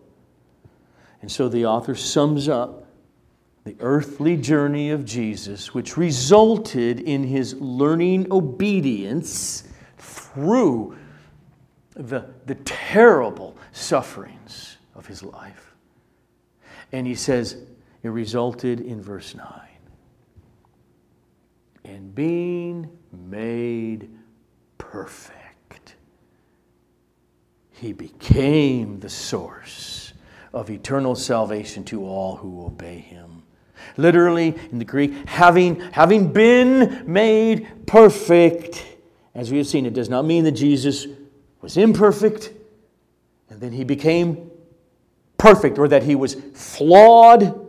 And 1.22 1.30
so 1.30 1.48
the 1.48 1.66
author 1.66 1.94
sums 1.94 2.48
up 2.48 2.86
the 3.64 3.76
earthly 3.80 4.36
journey 4.36 4.90
of 4.90 5.04
Jesus, 5.04 5.72
which 5.72 5.96
resulted 5.96 7.00
in 7.00 7.22
his 7.22 7.54
learning 7.54 8.30
obedience 8.32 9.64
through 9.98 10.96
the, 11.94 12.26
the 12.46 12.56
terrible 12.56 13.56
sufferings 13.70 14.76
of 14.94 15.06
his 15.06 15.22
life. 15.22 15.74
And 16.90 17.06
he 17.06 17.14
says 17.14 17.56
it 18.02 18.08
resulted 18.08 18.80
in 18.80 19.00
verse 19.00 19.34
9 19.34 19.46
and 21.84 22.14
being 22.14 22.88
made 23.12 24.10
perfect, 24.78 25.96
he 27.72 27.92
became 27.92 29.00
the 29.00 29.08
source 29.08 30.01
of 30.52 30.70
eternal 30.70 31.14
salvation 31.14 31.84
to 31.84 32.04
all 32.04 32.36
who 32.36 32.64
obey 32.66 32.98
him. 32.98 33.42
Literally, 33.96 34.54
in 34.70 34.78
the 34.78 34.84
Greek, 34.84 35.12
having, 35.26 35.80
having 35.92 36.32
been 36.32 37.04
made 37.06 37.86
perfect, 37.86 38.86
as 39.34 39.50
we 39.50 39.58
have 39.58 39.66
seen, 39.66 39.86
it 39.86 39.94
does 39.94 40.08
not 40.08 40.24
mean 40.24 40.44
that 40.44 40.52
Jesus 40.52 41.06
was 41.60 41.76
imperfect 41.76 42.52
and 43.50 43.60
then 43.60 43.72
he 43.72 43.84
became 43.84 44.50
perfect, 45.36 45.78
or 45.78 45.88
that 45.88 46.02
he 46.02 46.14
was 46.14 46.34
flawed 46.54 47.68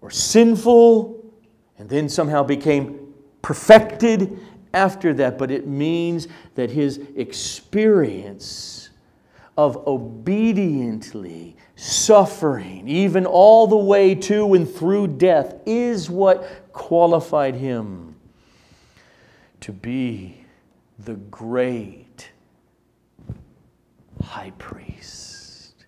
or 0.00 0.10
sinful 0.10 1.32
and 1.78 1.88
then 1.88 2.08
somehow 2.08 2.42
became 2.42 3.12
perfected 3.42 4.38
after 4.72 5.14
that, 5.14 5.38
but 5.38 5.50
it 5.50 5.66
means 5.66 6.28
that 6.54 6.70
his 6.70 7.00
experience 7.16 8.90
of 9.56 9.76
obediently 9.86 11.56
suffering, 11.76 12.88
even 12.88 13.26
all 13.26 13.66
the 13.66 13.76
way 13.76 14.14
to 14.14 14.54
and 14.54 14.68
through 14.70 15.08
death, 15.08 15.54
is 15.66 16.08
what 16.08 16.72
qualified 16.72 17.54
him 17.54 18.14
to 19.60 19.72
be 19.72 20.44
the 20.98 21.14
great 21.14 22.30
high 24.22 24.52
priest, 24.58 25.86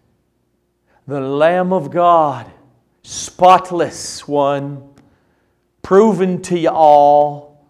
the 1.07 1.21
Lamb 1.21 1.73
of 1.73 1.91
God, 1.91 2.51
spotless 3.03 4.27
one, 4.27 4.91
proven 5.83 6.43
to 6.43 6.59
you 6.59 6.71
all. 6.71 7.67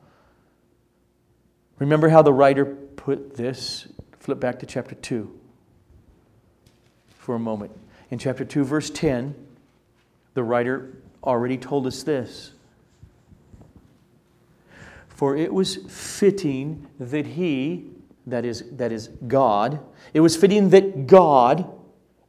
Remember 1.78 2.08
how 2.08 2.22
the 2.22 2.32
writer 2.32 2.64
put 2.64 3.36
this? 3.36 3.88
Flip 4.18 4.40
back 4.40 4.58
to 4.60 4.66
chapter 4.66 4.94
2 4.94 5.30
for 7.10 7.34
a 7.34 7.38
moment. 7.38 7.72
In 8.10 8.18
chapter 8.18 8.44
2, 8.44 8.64
verse 8.64 8.90
10, 8.90 9.34
the 10.34 10.42
writer 10.42 10.96
already 11.24 11.56
told 11.56 11.86
us 11.86 12.02
this. 12.02 12.52
For 15.08 15.36
it 15.36 15.52
was 15.52 15.76
fitting 15.88 16.86
that 17.00 17.26
he, 17.26 17.86
that 18.26 18.44
is, 18.44 18.64
that 18.72 18.92
is 18.92 19.08
God, 19.26 19.80
it 20.12 20.20
was 20.20 20.36
fitting 20.36 20.70
that 20.70 21.06
God, 21.06 21.72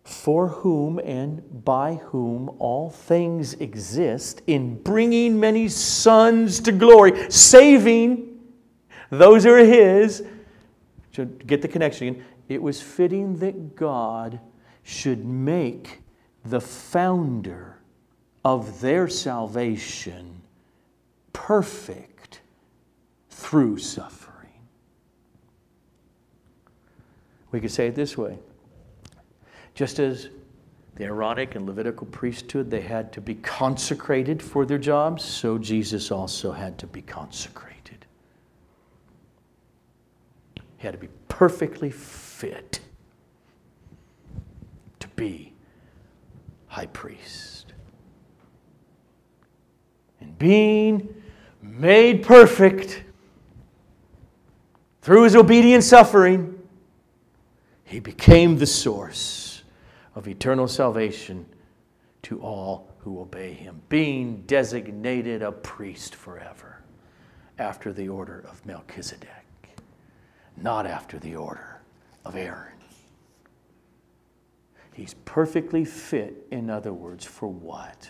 for 0.04 0.48
whom 0.48 1.00
and 1.00 1.64
by 1.66 1.96
whom 1.96 2.50
all 2.60 2.90
things 2.90 3.54
exist, 3.56 4.42
in 4.48 4.82
bringing 4.82 5.40
many 5.40 5.68
sons 5.68 6.62
to 6.62 6.72
glory, 6.72 7.30
saving 7.30 8.40
those 9.10 9.44
who 9.44 9.54
are 9.54 9.66
his, 9.66 10.24
to 11.14 11.26
get 11.26 11.62
the 11.62 11.68
connection 11.68 12.24
it 12.50 12.62
was 12.62 12.82
fitting 12.82 13.38
that 13.40 13.76
God 13.76 14.40
should 14.88 15.26
make 15.26 16.00
the 16.46 16.62
founder 16.62 17.78
of 18.46 18.80
their 18.80 19.10
salvation 19.10 20.42
perfect 21.34 22.40
through 23.30 23.78
suffering. 23.78 24.62
We 27.52 27.60
could 27.60 27.72
say 27.72 27.88
it 27.88 27.96
this 27.96 28.18
way 28.18 28.40
just 29.76 30.00
as 30.00 30.30
the 30.96 31.04
Aaronic 31.04 31.56
and 31.56 31.66
Levitical 31.66 32.08
priesthood, 32.08 32.72
they 32.72 32.80
had 32.80 33.12
to 33.12 33.20
be 33.20 33.36
consecrated 33.36 34.42
for 34.42 34.66
their 34.66 34.78
jobs, 34.78 35.22
so 35.22 35.58
Jesus 35.58 36.12
also 36.12 36.54
had 36.54 36.78
to 36.78 36.88
be 36.88 37.02
consecrated. 37.02 38.06
He 40.78 40.88
had 40.88 40.94
to 40.94 40.98
be 40.98 41.10
perfectly 41.28 41.92
fit 41.92 42.80
be 45.18 45.52
high 46.68 46.86
priest. 46.86 47.74
And 50.22 50.38
being 50.40 51.14
made 51.62 52.24
perfect 52.24 53.04
through 55.02 55.24
his 55.24 55.36
obedient 55.36 55.84
suffering, 55.84 56.58
he 57.84 58.00
became 58.00 58.58
the 58.58 58.66
source 58.66 59.64
of 60.16 60.28
eternal 60.28 60.68
salvation 60.68 61.46
to 62.24 62.40
all 62.42 62.90
who 63.00 63.20
obey 63.22 63.54
him, 63.54 63.82
being 63.90 64.44
designated 64.48 65.42
a 65.42 65.52
priest 65.52 66.16
forever 66.16 66.82
after 67.58 67.94
the 67.94 68.10
order 68.10 68.46
of 68.50 68.66
Melchizedek, 68.66 69.30
not 70.58 70.86
after 70.86 71.18
the 71.18 71.36
order 71.36 71.80
of 72.26 72.36
Aaron. 72.36 72.77
He's 74.98 75.14
perfectly 75.26 75.86
fit, 75.86 76.48
in 76.50 76.72
other 76.72 76.92
words, 76.92 77.24
for 77.24 77.48
what? 77.48 78.10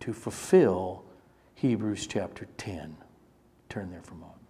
To 0.00 0.12
fulfill 0.12 1.04
Hebrews 1.54 2.08
chapter 2.08 2.48
10. 2.56 2.96
Turn 3.68 3.92
there 3.92 4.02
for 4.02 4.14
a 4.14 4.16
moment. 4.16 4.40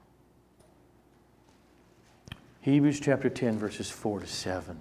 Hebrews 2.63 2.99
chapter 2.99 3.29
10, 3.29 3.59
verses 3.59 3.91
4 3.91 4.21
to 4.21 4.27
7. 4.27 4.79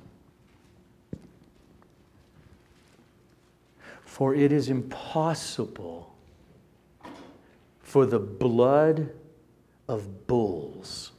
For 4.05 4.33
it 4.33 4.53
is 4.53 4.69
impossible 4.69 6.15
for 7.81 8.05
the 8.05 8.19
blood 8.19 9.11
of 9.89 10.27
bulls 10.27 11.11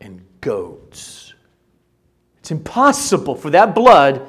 and 0.00 0.24
goats 0.40 1.34
it's 2.50 2.58
impossible 2.58 3.36
for 3.36 3.50
that 3.50 3.76
blood 3.76 4.26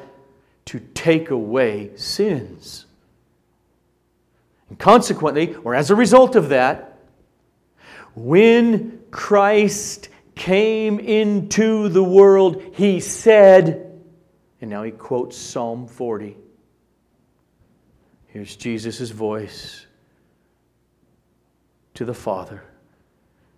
to 0.65 0.79
take 0.93 1.31
away 1.31 1.89
sins. 1.95 2.85
And 4.69 4.77
consequently, 4.77 5.55
or 5.55 5.73
as 5.73 5.89
a 5.89 5.95
result 5.95 6.35
of 6.35 6.49
that, 6.49 6.99
When 8.13 9.01
Christ 9.09 10.09
came 10.35 10.99
into 10.99 11.89
the 11.89 12.03
world, 12.03 12.61
he 12.73 12.99
said, 12.99 13.99
and 14.59 14.69
now 14.69 14.83
he 14.83 14.91
quotes 14.91 15.35
Psalm 15.35 15.87
40. 15.87 16.37
Here's 18.27 18.55
Jesus' 18.55 19.09
voice 19.09 19.87
to 21.95 22.05
the 22.05 22.13
Father 22.13 22.63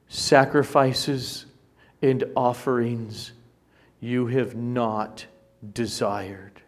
Sacrifices 0.08 1.48
and 2.02 2.24
offerings 2.36 3.34
you 4.04 4.28
have 4.28 4.54
not 4.54 5.26
desired, 5.72 6.62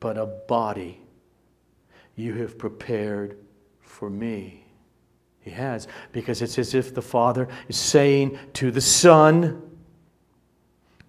but 0.00 0.18
a 0.18 0.26
body 0.26 1.00
you 2.16 2.34
have 2.34 2.58
prepared 2.58 3.38
for 3.80 4.10
me. 4.10 4.64
He 5.42 5.52
has, 5.52 5.86
because 6.10 6.42
it's 6.42 6.58
as 6.58 6.74
if 6.74 6.92
the 6.92 7.02
Father 7.02 7.46
is 7.68 7.76
saying 7.76 8.36
to 8.54 8.72
the 8.72 8.80
Son, 8.80 9.62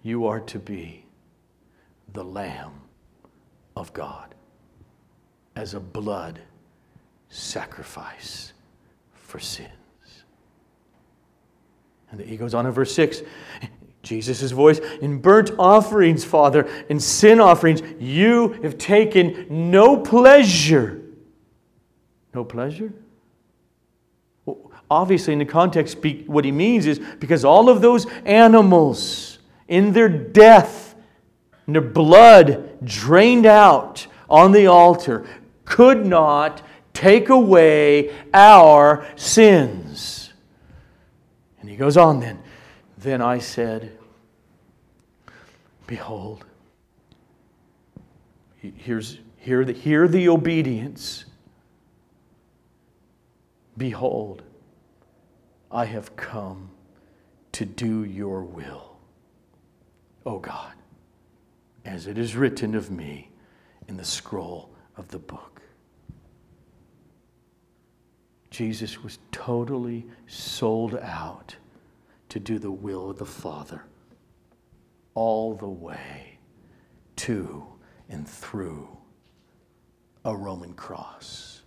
You 0.04 0.28
are 0.28 0.38
to 0.42 0.60
be 0.60 1.04
the 2.12 2.22
Lamb 2.22 2.80
of 3.74 3.92
God 3.92 4.32
as 5.56 5.74
a 5.74 5.80
blood 5.80 6.38
sacrifice 7.30 8.52
for 9.12 9.40
sins. 9.40 9.70
And 12.12 12.20
he 12.20 12.36
goes 12.36 12.54
on 12.54 12.64
in 12.64 12.70
verse 12.70 12.94
6 12.94 13.22
Jesus' 14.04 14.52
voice, 14.52 14.78
in 15.00 15.18
burnt 15.18 15.50
offerings, 15.58 16.24
Father, 16.24 16.68
in 16.88 17.00
sin 17.00 17.40
offerings, 17.40 17.82
you 17.98 18.52
have 18.62 18.78
taken 18.78 19.46
no 19.72 19.96
pleasure. 19.96 21.02
No 22.32 22.44
pleasure? 22.44 22.92
Well, 24.44 24.70
obviously, 24.90 25.32
in 25.32 25.38
the 25.38 25.44
context, 25.44 25.98
what 26.26 26.44
he 26.44 26.52
means 26.52 26.86
is 26.86 27.00
because 27.18 27.44
all 27.44 27.68
of 27.68 27.80
those 27.80 28.06
animals, 28.24 29.38
in 29.66 29.92
their 29.92 30.08
death, 30.08 30.94
and 31.66 31.74
their 31.74 31.82
blood 31.82 32.84
drained 32.84 33.46
out 33.46 34.06
on 34.28 34.52
the 34.52 34.66
altar, 34.66 35.26
could 35.64 36.04
not 36.04 36.62
take 36.92 37.28
away 37.30 38.14
our 38.32 39.06
sins. 39.16 40.32
And 41.60 41.70
he 41.70 41.76
goes 41.76 41.96
on 41.96 42.20
then. 42.20 42.43
Then 43.04 43.20
I 43.20 43.38
said, 43.38 43.98
Behold, 45.86 46.46
here's, 48.56 49.18
hear, 49.36 49.62
the, 49.62 49.74
hear 49.74 50.08
the 50.08 50.30
obedience. 50.30 51.26
Behold, 53.76 54.42
I 55.70 55.84
have 55.84 56.16
come 56.16 56.70
to 57.52 57.66
do 57.66 58.04
your 58.04 58.40
will, 58.40 58.96
O 60.24 60.38
God, 60.38 60.72
as 61.84 62.06
it 62.06 62.16
is 62.16 62.34
written 62.34 62.74
of 62.74 62.90
me 62.90 63.28
in 63.86 63.98
the 63.98 64.04
scroll 64.06 64.70
of 64.96 65.08
the 65.08 65.18
book. 65.18 65.60
Jesus 68.48 69.02
was 69.02 69.18
totally 69.30 70.06
sold 70.26 70.94
out 70.94 71.54
to 72.34 72.40
do 72.40 72.58
the 72.58 72.72
will 72.72 73.10
of 73.10 73.18
the 73.18 73.24
Father 73.24 73.84
all 75.14 75.54
the 75.54 75.68
way 75.68 76.36
to 77.14 77.64
and 78.08 78.28
through 78.28 78.88
a 80.24 80.36
Roman 80.36 80.72
cross. 80.74 81.62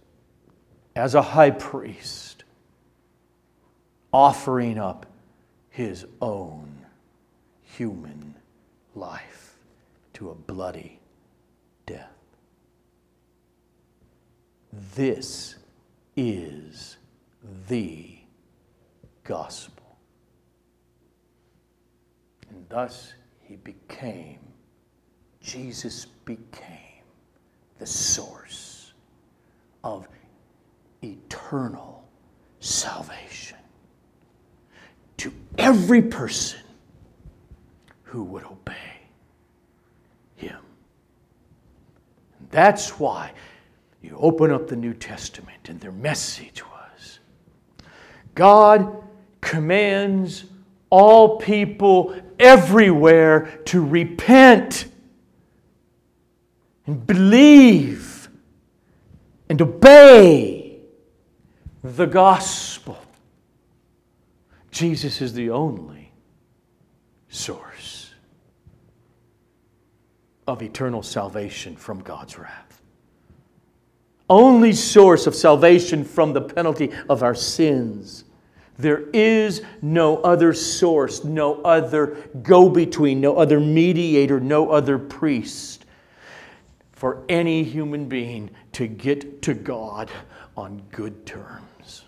As 0.93 1.15
a 1.15 1.21
high 1.21 1.51
priest, 1.51 2.43
offering 4.11 4.77
up 4.77 5.05
his 5.69 6.05
own 6.21 6.85
human 7.63 8.35
life 8.93 9.55
to 10.15 10.31
a 10.31 10.35
bloody 10.35 10.99
death. 11.85 12.11
This 14.97 15.55
is 16.17 16.97
the 17.69 18.17
gospel. 19.23 19.86
And 22.49 22.65
thus 22.69 23.13
he 23.41 23.55
became, 23.57 24.39
Jesus 25.41 26.05
became 26.25 27.03
the 27.79 27.85
source 27.85 28.93
of 29.83 30.07
eternal 31.03 32.07
salvation 32.59 33.57
to 35.17 35.31
every 35.57 36.01
person 36.01 36.59
who 38.03 38.23
would 38.23 38.43
obey 38.43 38.73
him. 40.35 40.59
And 42.39 42.49
that's 42.49 42.99
why 42.99 43.31
you 44.01 44.15
open 44.19 44.51
up 44.51 44.67
the 44.67 44.75
New 44.75 44.93
Testament 44.93 45.69
and 45.69 45.79
their 45.79 45.91
message 45.91 46.63
was 46.65 47.19
God 48.35 49.03
commands 49.41 50.45
all 50.89 51.37
people 51.37 52.15
everywhere 52.39 53.61
to 53.65 53.83
repent 53.83 54.85
and 56.85 57.05
believe 57.05 58.29
and 59.49 59.61
obey 59.61 60.79
the 61.83 62.05
gospel. 62.05 62.97
Jesus 64.71 65.21
is 65.21 65.33
the 65.33 65.49
only 65.49 66.11
source 67.29 68.13
of 70.47 70.61
eternal 70.61 71.03
salvation 71.03 71.75
from 71.75 71.99
God's 71.99 72.37
wrath. 72.37 72.81
Only 74.29 74.73
source 74.73 75.27
of 75.27 75.35
salvation 75.35 76.03
from 76.03 76.33
the 76.33 76.41
penalty 76.41 76.91
of 77.09 77.23
our 77.23 77.35
sins 77.35 78.25
there 78.79 79.09
is 79.11 79.61
no 79.81 80.17
other 80.17 80.53
source, 80.53 81.23
no 81.23 81.61
other 81.63 82.29
go 82.43 82.69
between, 82.69 83.19
no 83.19 83.37
other 83.37 83.59
mediator, 83.59 84.39
no 84.39 84.69
other 84.69 84.99
priest 84.99 85.85
for 86.93 87.23
any 87.27 87.63
human 87.63 88.07
being 88.07 88.49
to 88.73 88.87
get 88.87 89.41
to 89.43 89.53
God 89.53 90.11
on 90.55 90.81
good 90.91 91.25
terms. 91.25 92.05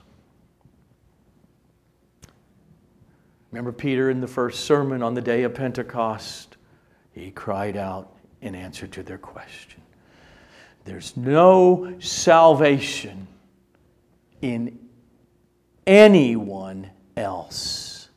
Remember 3.52 3.72
Peter 3.72 4.12
in 4.12 4.22
the 4.22 4.28
first 4.28 4.66
sermon 4.66 5.02
on 5.02 5.16
the 5.16 5.22
day 5.22 5.44
of 5.44 5.56
Pentecost? 5.56 6.58
He 7.12 7.32
cried 7.32 7.78
out 7.78 8.16
in 8.42 8.54
answer 8.54 8.86
to 8.88 9.04
their 9.04 9.18
question. 9.18 9.82
There's 10.86 11.18
no 11.18 11.96
salvation 12.00 13.28
in 14.42 14.80
anyone 15.90 16.92
else. 17.18 18.10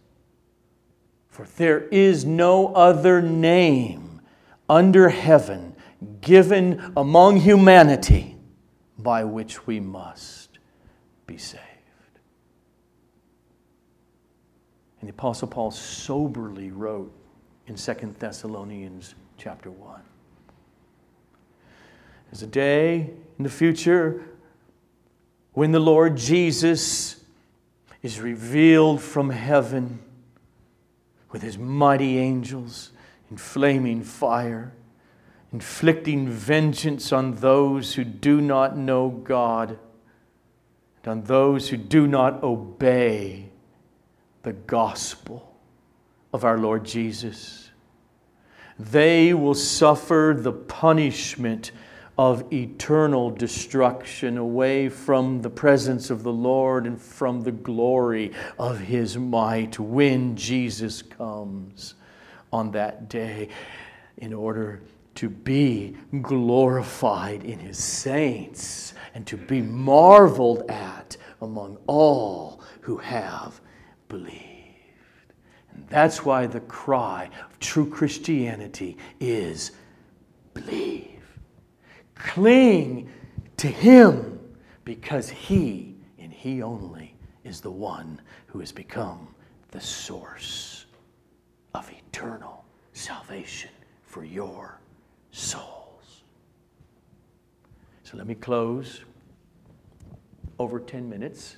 For 1.29 1.47
there 1.57 1.81
is 1.89 2.27
no 2.27 2.75
other 2.75 3.23
name 3.23 4.21
under 4.69 5.09
heaven 5.09 5.75
given 6.21 6.93
among 6.97 7.39
humanity 7.39 8.37
by 8.99 9.25
which 9.25 9.67
we 9.67 9.81
must 9.81 10.59
be 11.27 11.39
saved. 11.39 11.63
And 15.01 15.09
the 15.09 15.15
Apostle 15.15 15.49
Paul 15.49 15.71
soberly 15.71 16.71
wrote 16.71 17.13
in 17.67 17.77
2 17.77 18.17
Thessalonians 18.19 19.15
chapter 19.39 19.71
1. 19.71 20.01
There's 22.31 22.43
a 22.43 22.47
day 22.47 23.11
in 23.39 23.45
the 23.45 23.51
future 23.51 24.23
when 25.55 25.73
the 25.73 25.81
Lord 25.81 26.19
Jesus 26.19 27.22
is 28.03 28.21
revealed 28.21 29.01
from 29.01 29.31
heaven 29.31 30.01
with 31.31 31.43
his 31.43 31.57
mighty 31.57 32.19
angels 32.19 32.91
in 33.31 33.37
flaming 33.37 34.03
fire, 34.03 34.73
inflicting 35.53 36.29
vengeance 36.29 37.13
on 37.13 37.37
those 37.37 37.95
who 37.95 38.05
do 38.05 38.41
not 38.41 38.77
know 38.77 39.09
God 39.09 39.79
and 41.05 41.11
on 41.11 41.23
those 41.25 41.69
who 41.69 41.77
do 41.77 42.07
not 42.07 42.43
obey 42.43 43.51
the 44.43 44.53
gospel 44.53 45.55
of 46.33 46.45
our 46.45 46.59
Lord 46.59 46.85
Jesus. 46.85 47.71
They 48.79 49.33
will 49.33 49.55
suffer 49.55 50.35
the 50.37 50.53
punishment 50.53 51.71
of 52.19 52.53
eternal 52.53 53.31
destruction 53.31 54.37
away 54.37 54.89
from 54.89 55.41
the 55.41 55.51
presence 55.51 56.11
of 56.11 56.23
the 56.23 56.33
Lord 56.33 56.87
and 56.87 57.01
from 57.01 57.41
the 57.41 57.53
glory 57.53 58.33
of 58.59 58.79
his 58.79 59.17
might 59.17 59.79
when 59.79 60.37
Jesus 60.37 61.01
comes 61.01 61.95
on 62.53 62.71
that 62.73 63.09
day 63.09 63.49
in 64.19 64.33
order 64.33 64.83
to 65.15 65.29
be 65.29 65.97
glorified 66.21 67.45
in 67.45 67.59
his 67.59 67.83
saints 67.83 68.95
and 69.15 69.27
to 69.27 69.37
be 69.37 69.63
marveled 69.63 70.71
at 70.71 71.17
among 71.41 71.79
all 71.87 72.63
who 72.81 72.97
have 72.99 73.61
believed. 74.09 74.39
And 75.73 75.87
that's 75.89 76.25
why 76.25 76.47
the 76.47 76.61
cry 76.61 77.31
of 77.51 77.59
true 77.59 77.89
Christianity 77.89 78.97
is 79.19 79.73
believe. 80.55 81.12
Cling 82.23 83.11
to 83.59 83.67
Him 83.69 84.41
because 84.85 85.29
He 85.29 85.97
and 86.19 86.33
He 86.33 86.63
only 86.63 87.15
is 87.45 87.61
the 87.61 87.71
one 87.71 88.21
who 88.47 88.61
has 88.61 88.73
become 88.73 89.29
the 89.71 89.81
source 89.81 90.87
of 91.75 91.91
eternal 91.91 92.65
salvation 92.93 93.71
for 94.05 94.25
your 94.25 94.79
souls. 95.33 96.23
So 98.05 98.17
let 98.17 98.27
me 98.27 98.35
close 98.35 99.03
over 100.59 100.79
10 100.79 101.09
minutes 101.09 101.57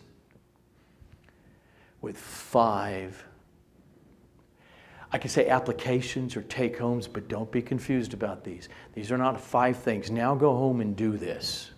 with 2.01 2.17
five 2.17 3.25
I 5.15 5.19
can 5.19 5.31
say 5.31 5.47
applications 5.47 6.37
or 6.37 6.43
take 6.43 6.77
homes, 6.77 7.07
but 7.07 7.29
don't 7.29 7.49
be 7.53 7.63
confused 7.63 8.15
about 8.15 8.43
these. 8.43 8.69
These 8.95 9.13
are 9.13 9.17
not 9.17 9.41
five 9.41 9.77
things. 9.77 10.11
Now 10.11 10.35
go 10.35 10.57
home 10.57 10.81
and 10.81 10.97
do 10.97 11.17
this. 11.17 11.71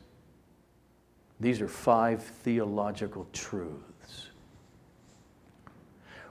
These 1.39 1.61
are 1.61 1.69
five 1.69 2.23
theological 2.23 3.29
truths 3.35 4.31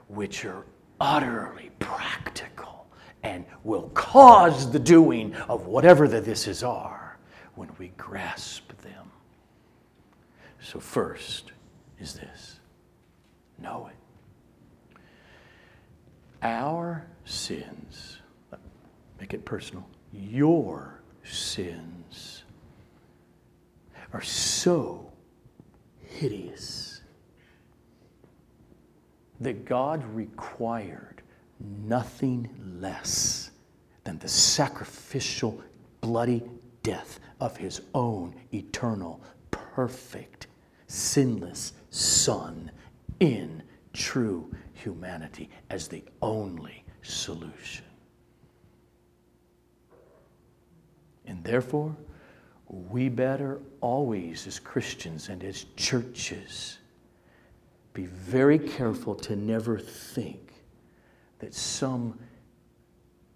which 0.08 0.44
are 0.44 0.66
utterly 1.00 1.70
practical 1.78 2.88
and 3.22 3.44
will 3.62 3.88
cause 3.90 4.72
the 4.72 4.80
doing 4.80 5.32
of 5.48 5.66
whatever 5.66 6.08
the 6.08 6.20
thises 6.20 6.66
are 6.66 7.18
when 7.54 7.70
we 7.78 7.92
grasp 7.96 8.72
them. 8.82 9.12
So, 10.60 10.80
first 10.80 11.52
is 12.00 12.14
this 12.14 12.58
know 13.60 13.88
it 13.92 14.05
our 16.42 17.06
sins, 17.24 18.18
make 19.20 19.34
it 19.34 19.44
personal, 19.44 19.86
your 20.12 21.00
sins 21.24 22.44
are 24.12 24.22
so 24.22 25.12
hideous 26.00 27.02
that 29.40 29.64
God 29.64 30.04
required 30.14 31.22
nothing 31.60 32.48
less 32.80 33.50
than 34.04 34.18
the 34.18 34.28
sacrificial, 34.28 35.62
bloody 36.00 36.42
death 36.82 37.18
of 37.40 37.56
his 37.56 37.82
own 37.94 38.34
eternal, 38.54 39.20
perfect, 39.50 40.46
sinless 40.86 41.72
Son 41.90 42.70
in 43.20 43.62
true 43.92 44.50
humanity 44.76 45.48
as 45.70 45.88
the 45.88 46.04
only 46.22 46.84
solution. 47.02 47.84
And 51.26 51.42
therefore, 51.42 51.96
we 52.68 53.08
better 53.08 53.60
always, 53.80 54.46
as 54.46 54.58
Christians 54.58 55.28
and 55.28 55.42
as 55.42 55.66
churches, 55.76 56.78
be 57.92 58.06
very 58.06 58.58
careful 58.58 59.14
to 59.14 59.36
never 59.36 59.78
think 59.78 60.52
that 61.38 61.54
some 61.54 62.18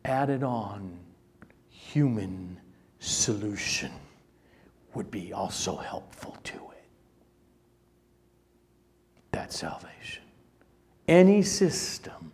added 0.04 0.42
on 0.42 0.98
human 1.68 2.58
solution 2.98 3.90
would 4.94 5.10
be 5.10 5.32
also 5.32 5.76
helpful 5.76 6.36
to 6.44 6.56
it. 6.56 6.84
That's 9.32 9.58
salvation 9.58 10.29
any 11.08 11.42
system 11.42 12.32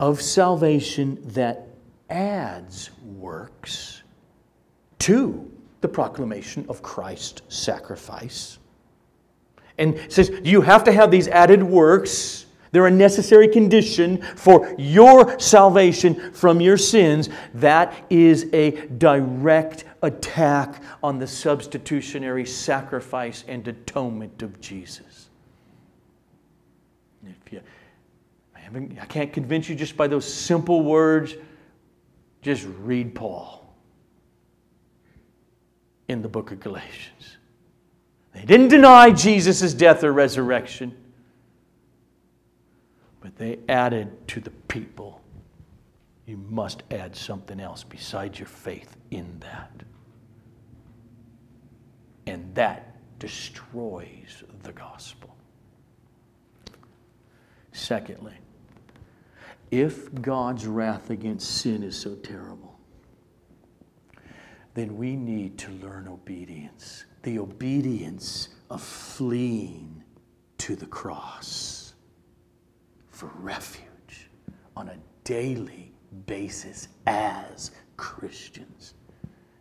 of 0.00 0.20
salvation 0.20 1.18
that 1.32 1.68
adds 2.10 2.90
works 3.02 4.02
to 5.00 5.50
the 5.80 5.88
proclamation 5.88 6.66
of 6.68 6.82
Christ's 6.82 7.42
sacrifice. 7.48 8.58
And 9.78 9.98
says, 10.08 10.32
you 10.42 10.60
have 10.60 10.82
to 10.84 10.92
have 10.92 11.10
these 11.10 11.28
added 11.28 11.62
works. 11.62 12.46
They're 12.72 12.86
a 12.86 12.90
necessary 12.90 13.48
condition 13.48 14.20
for 14.20 14.74
your 14.76 15.38
salvation 15.38 16.32
from 16.32 16.60
your 16.60 16.76
sins. 16.76 17.28
That 17.54 17.94
is 18.10 18.48
a 18.52 18.72
direct 18.98 19.84
attack 20.02 20.82
on 21.02 21.18
the 21.18 21.26
substitutionary 21.26 22.44
sacrifice 22.44 23.44
and 23.46 23.66
atonement 23.68 24.42
of 24.42 24.60
Jesus. 24.60 25.27
You, 27.50 27.60
I, 28.54 28.60
haven't, 28.60 28.98
I 29.00 29.06
can't 29.06 29.32
convince 29.32 29.68
you 29.68 29.74
just 29.74 29.96
by 29.96 30.06
those 30.06 30.32
simple 30.32 30.82
words, 30.82 31.34
just 32.42 32.66
read 32.80 33.14
Paul 33.14 33.74
in 36.08 36.22
the 36.22 36.28
book 36.28 36.50
of 36.50 36.60
Galatians. 36.60 37.36
They 38.32 38.44
didn't 38.44 38.68
deny 38.68 39.10
Jesus' 39.10 39.74
death 39.74 40.04
or 40.04 40.12
resurrection, 40.12 40.96
but 43.20 43.36
they 43.36 43.58
added 43.68 44.28
to 44.28 44.40
the 44.40 44.50
people. 44.50 45.20
You 46.26 46.36
must 46.36 46.82
add 46.90 47.16
something 47.16 47.58
else 47.58 47.84
besides 47.84 48.38
your 48.38 48.48
faith 48.48 48.96
in 49.10 49.40
that. 49.40 49.72
And 52.26 52.54
that 52.54 52.96
destroys 53.18 54.44
the 54.62 54.72
gospel. 54.72 55.27
Secondly, 57.78 58.34
if 59.70 60.12
God's 60.20 60.66
wrath 60.66 61.10
against 61.10 61.58
sin 61.58 61.82
is 61.82 61.96
so 61.96 62.16
terrible, 62.16 62.78
then 64.74 64.96
we 64.96 65.16
need 65.16 65.58
to 65.58 65.70
learn 65.72 66.08
obedience 66.08 67.04
the 67.22 67.38
obedience 67.38 68.48
of 68.70 68.80
fleeing 68.82 70.02
to 70.56 70.76
the 70.76 70.86
cross 70.86 71.94
for 73.10 73.30
refuge 73.36 74.30
on 74.76 74.88
a 74.88 74.96
daily 75.24 75.92
basis 76.26 76.88
as 77.06 77.72
Christians 77.96 78.94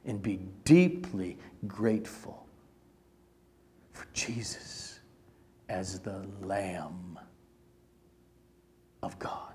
and 0.06 0.22
be 0.22 0.40
deeply 0.64 1.38
grateful 1.68 2.48
for 3.92 4.06
Jesus 4.14 5.00
as 5.70 6.00
the 6.00 6.26
Lamb 6.42 7.17
of 9.08 9.18
God, 9.20 9.54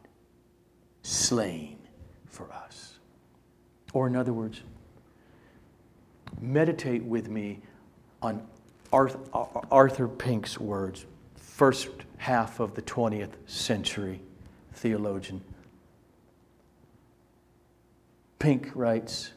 slain 1.03 1.77
for 2.25 2.51
us. 2.51 2.99
Or, 3.93 4.07
in 4.07 4.17
other 4.17 4.33
words, 4.33 4.63
meditate 6.41 7.05
with 7.05 7.29
me 7.29 7.61
on 8.23 8.47
Arthur 8.91 10.09
Pink's 10.09 10.59
words, 10.59 11.05
first 11.37 11.91
half 12.17 12.61
of 12.61 12.75
the 12.75 12.81
20th 12.81 13.35
century 13.47 14.23
theologian. 14.73 15.43
Pink 18.39 18.71
writes, 18.75 19.33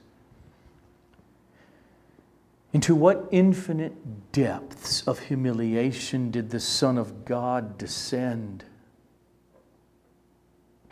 Into 2.71 2.95
what 2.95 3.27
infinite 3.31 4.31
depths 4.31 5.05
of 5.05 5.19
humiliation 5.19 6.31
did 6.31 6.51
the 6.51 6.61
Son 6.61 6.97
of 6.97 7.25
God 7.25 7.77
descend? 7.77 8.63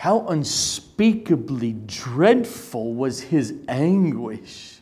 How 0.04 0.28
unspeakably 0.28 1.72
dreadful 1.72 2.94
was 2.94 3.22
his 3.22 3.54
anguish. 3.70 4.82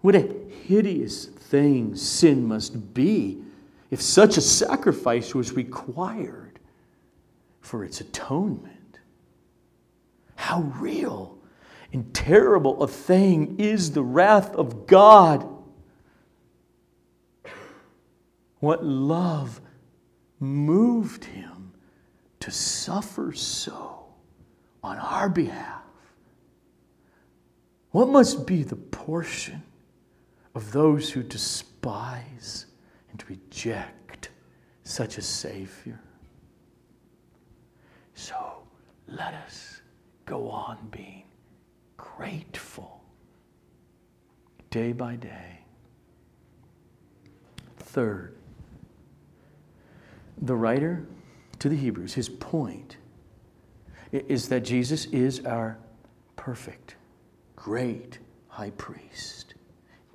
What 0.00 0.14
a 0.14 0.32
hideous 0.62 1.24
thing 1.24 1.96
sin 1.96 2.46
must 2.46 2.94
be 2.94 3.42
if 3.90 4.00
such 4.00 4.36
a 4.36 4.40
sacrifice 4.40 5.34
was 5.34 5.54
required 5.54 6.60
for 7.60 7.82
its 7.82 8.00
atonement. 8.00 9.00
How 10.36 10.60
real 10.78 11.36
and 11.92 12.14
terrible 12.14 12.80
a 12.80 12.86
thing 12.86 13.56
is 13.58 13.90
the 13.90 14.04
wrath 14.04 14.54
of 14.54 14.86
God. 14.86 15.44
What 18.60 18.84
love 18.84 19.60
moved 20.38 21.24
him 21.24 21.57
to 22.40 22.50
suffer 22.50 23.32
so 23.32 24.06
on 24.82 24.98
our 24.98 25.28
behalf, 25.28 25.82
what 27.90 28.08
must 28.08 28.46
be 28.46 28.62
the 28.62 28.76
portion 28.76 29.62
of 30.54 30.72
those 30.72 31.10
who 31.10 31.22
despise 31.22 32.66
and 33.10 33.24
reject 33.28 34.30
such 34.84 35.18
a 35.18 35.22
Savior? 35.22 36.00
So 38.14 38.62
let 39.06 39.34
us 39.34 39.80
go 40.26 40.48
on 40.48 40.76
being 40.90 41.24
grateful 41.96 43.02
day 44.70 44.92
by 44.92 45.16
day. 45.16 45.60
Third, 47.78 48.34
The 50.42 50.54
writer 50.54 51.06
to 51.58 51.68
the 51.68 51.76
Hebrews, 51.76 52.14
his 52.14 52.28
point 52.28 52.96
is 54.12 54.48
that 54.48 54.60
Jesus 54.64 55.06
is 55.06 55.44
our 55.44 55.78
perfect, 56.36 56.96
great 57.56 58.18
high 58.48 58.70
priest, 58.70 59.54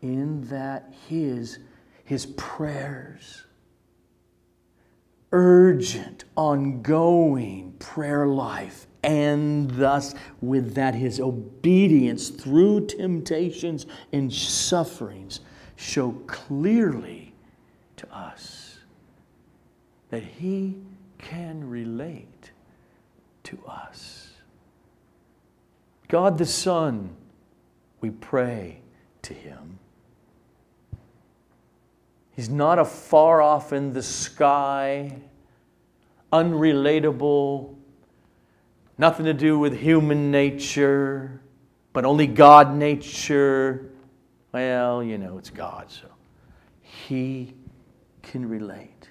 in 0.01 0.41
that 0.47 0.93
his, 1.07 1.59
his 2.03 2.25
prayers, 2.37 3.45
urgent, 5.31 6.23
ongoing 6.35 7.73
prayer 7.79 8.25
life, 8.25 8.87
and 9.03 9.69
thus 9.71 10.15
with 10.41 10.75
that 10.75 10.95
his 10.95 11.19
obedience 11.19 12.29
through 12.29 12.87
temptations 12.87 13.85
and 14.13 14.31
sufferings 14.31 15.41
show 15.75 16.11
clearly 16.27 17.33
to 17.97 18.15
us 18.15 18.77
that 20.09 20.23
he 20.23 20.77
can 21.23 21.67
relate 21.67 22.51
to 23.43 23.57
us. 23.67 24.31
God 26.09 26.37
the 26.37 26.45
Son, 26.45 27.15
we 28.01 28.11
pray 28.11 28.81
to 29.23 29.33
him. 29.33 29.79
He's 32.35 32.49
not 32.49 32.77
a 32.77 32.85
far 32.85 33.41
off 33.41 33.73
in 33.73 33.93
the 33.93 34.03
sky, 34.03 35.17
unrelatable, 36.31 37.75
nothing 38.97 39.25
to 39.25 39.33
do 39.33 39.57
with 39.57 39.79
human 39.79 40.29
nature, 40.29 41.41
but 41.93 42.05
only 42.05 42.27
God 42.27 42.75
nature. 42.75 43.91
Well, 44.51 45.03
you 45.03 45.17
know, 45.17 45.37
it's 45.37 45.51
God, 45.51 45.89
so 45.89 46.07
He 46.81 47.53
can 48.23 48.49
relate. 48.49 49.09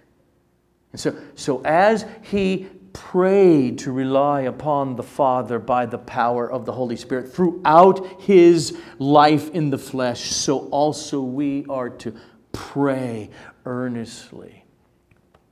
And 0.93 1.01
so, 1.01 1.17
so 1.35 1.63
as 1.65 2.05
He 2.23 2.69
prayed 2.93 3.79
to 3.79 3.93
rely 3.93 4.43
upon 4.43 4.97
the 4.97 5.03
Father 5.03 5.59
by 5.59 5.87
the 5.87 5.99
power 5.99 6.51
of 6.51 6.67
the 6.67 6.73
Holy 6.73 6.97
Spirit 6.97 7.33
throughout 7.33 8.21
His 8.21 8.79
life 8.99 9.51
in 9.51 9.71
the 9.71 9.79
flesh, 9.79 10.31
so 10.31 10.69
also 10.69 11.21
we 11.21 11.65
are 11.69 11.91
to 11.91 12.15
pray 12.53 13.31
earnestly 13.65 14.65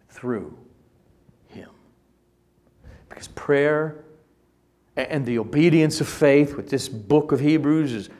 through 0.08 0.56
Him. 1.48 1.70
Because 3.08 3.28
prayer 3.28 4.04
and 4.96 5.24
the 5.24 5.38
obedience 5.38 6.00
of 6.00 6.08
faith, 6.08 6.56
what 6.56 6.68
this 6.68 6.88
book 6.88 7.32
of 7.32 7.40
Hebrews 7.40 7.92
is 7.92 8.10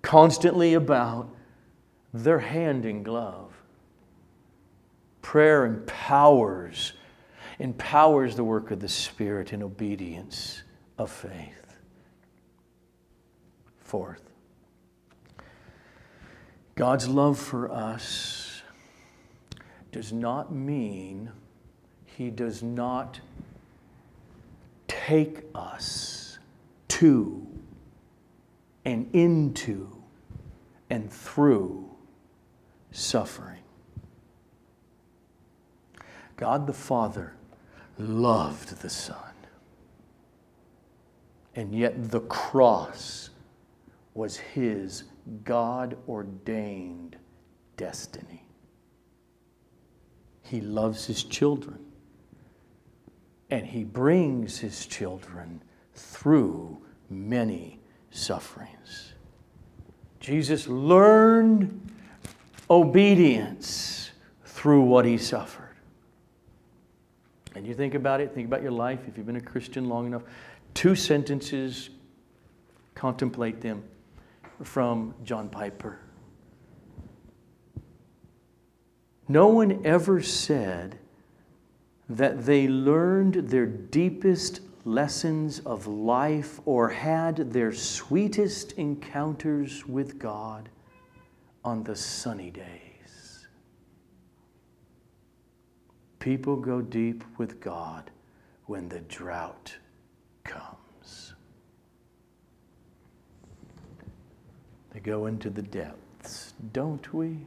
constantly 0.00 0.74
about, 0.74 1.28
they're 2.14 2.38
hand 2.38 2.86
in 2.86 3.02
glove. 3.02 3.51
Prayer 5.22 5.64
empowers, 5.64 6.92
empowers 7.58 8.36
the 8.36 8.44
work 8.44 8.70
of 8.70 8.80
the 8.80 8.88
Spirit 8.88 9.52
in 9.52 9.62
obedience 9.62 10.62
of 10.98 11.10
faith. 11.10 11.76
Fourth, 13.78 14.22
God's 16.74 17.08
love 17.08 17.38
for 17.38 17.70
us 17.70 18.62
does 19.92 20.12
not 20.12 20.52
mean 20.52 21.30
He 22.04 22.30
does 22.30 22.62
not 22.62 23.20
take 24.88 25.44
us 25.54 26.38
to 26.88 27.46
and 28.84 29.08
into 29.14 30.02
and 30.90 31.10
through 31.10 31.90
suffering. 32.90 33.61
God 36.42 36.66
the 36.66 36.72
Father 36.72 37.34
loved 37.98 38.82
the 38.82 38.90
Son, 38.90 39.16
and 41.54 41.74
yet 41.74 42.10
the 42.10 42.20
cross 42.20 43.30
was 44.14 44.36
His 44.36 45.04
God 45.44 45.96
ordained 46.08 47.16
destiny. 47.76 48.44
He 50.42 50.60
loves 50.60 51.06
His 51.06 51.22
children 51.22 51.92
and 53.52 53.66
he 53.66 53.84
brings 53.84 54.58
his 54.60 54.86
children 54.86 55.62
through 55.94 56.78
many 57.10 57.78
sufferings. 58.10 59.12
Jesus 60.20 60.66
learned 60.66 61.92
obedience 62.70 64.12
through 64.46 64.80
what 64.80 65.04
he 65.04 65.18
suffered. 65.18 65.61
And 67.54 67.66
you 67.66 67.74
think 67.74 67.94
about 67.94 68.20
it, 68.20 68.34
think 68.34 68.46
about 68.46 68.62
your 68.62 68.72
life, 68.72 69.00
if 69.06 69.16
you've 69.16 69.26
been 69.26 69.36
a 69.36 69.40
Christian 69.40 69.88
long 69.88 70.06
enough, 70.06 70.22
two 70.74 70.94
sentences, 70.94 71.90
contemplate 72.94 73.60
them 73.60 73.84
from 74.62 75.14
John 75.24 75.48
Piper. 75.48 75.98
No 79.28 79.48
one 79.48 79.80
ever 79.84 80.22
said, 80.22 80.98
that 82.16 82.44
they 82.44 82.68
learned 82.68 83.34
their 83.34 83.66
deepest 83.66 84.60
lessons 84.84 85.60
of 85.60 85.86
life 85.86 86.60
or 86.64 86.88
had 86.88 87.52
their 87.52 87.72
sweetest 87.72 88.72
encounters 88.72 89.86
with 89.86 90.18
God 90.18 90.68
on 91.64 91.82
the 91.84 91.96
sunny 91.96 92.50
days. 92.50 92.91
People 96.22 96.54
go 96.54 96.80
deep 96.80 97.24
with 97.36 97.60
God 97.60 98.12
when 98.66 98.88
the 98.88 99.00
drought 99.00 99.74
comes. 100.44 101.34
They 104.92 105.00
go 105.00 105.26
into 105.26 105.50
the 105.50 105.62
depths, 105.62 106.54
don't 106.72 107.12
we? 107.12 107.38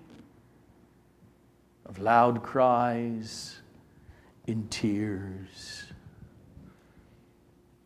Of 1.85 1.99
loud 1.99 2.43
cries 2.43 3.61
in 4.45 4.67
tears. 4.67 5.85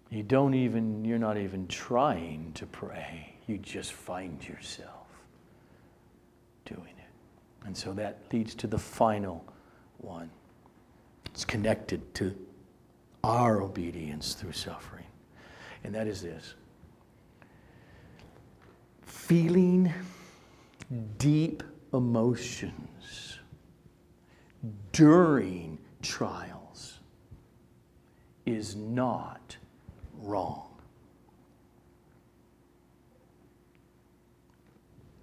You 0.10 0.24
don't 0.24 0.56
even, 0.56 1.06
you're 1.06 1.20
not 1.20 1.38
even 1.38 1.68
trying 1.68 2.52
to 2.54 2.66
pray. 2.66 3.36
You 3.46 3.60
just 3.60 3.94
find 3.94 4.44
yourself 4.44 5.06
doing 6.66 6.96
it. 6.98 7.68
And 7.68 7.78
so 7.78 7.94
that 7.94 8.22
leads 8.34 8.56
to 8.56 8.66
the 8.66 8.80
final 8.80 9.46
one. 10.00 10.32
It's 11.40 11.46
connected 11.46 12.14
to 12.16 12.36
our 13.24 13.62
obedience 13.62 14.34
through 14.34 14.52
suffering. 14.52 15.06
And 15.86 15.96
that 15.96 16.06
is 16.06 16.22
this 16.22 16.56
feeling 19.04 19.94
deep 21.18 21.64
emotions 21.94 23.40
during 24.92 25.78
trials 26.02 27.00
is 28.46 28.76
not 28.76 29.56
wrong. 30.18 30.68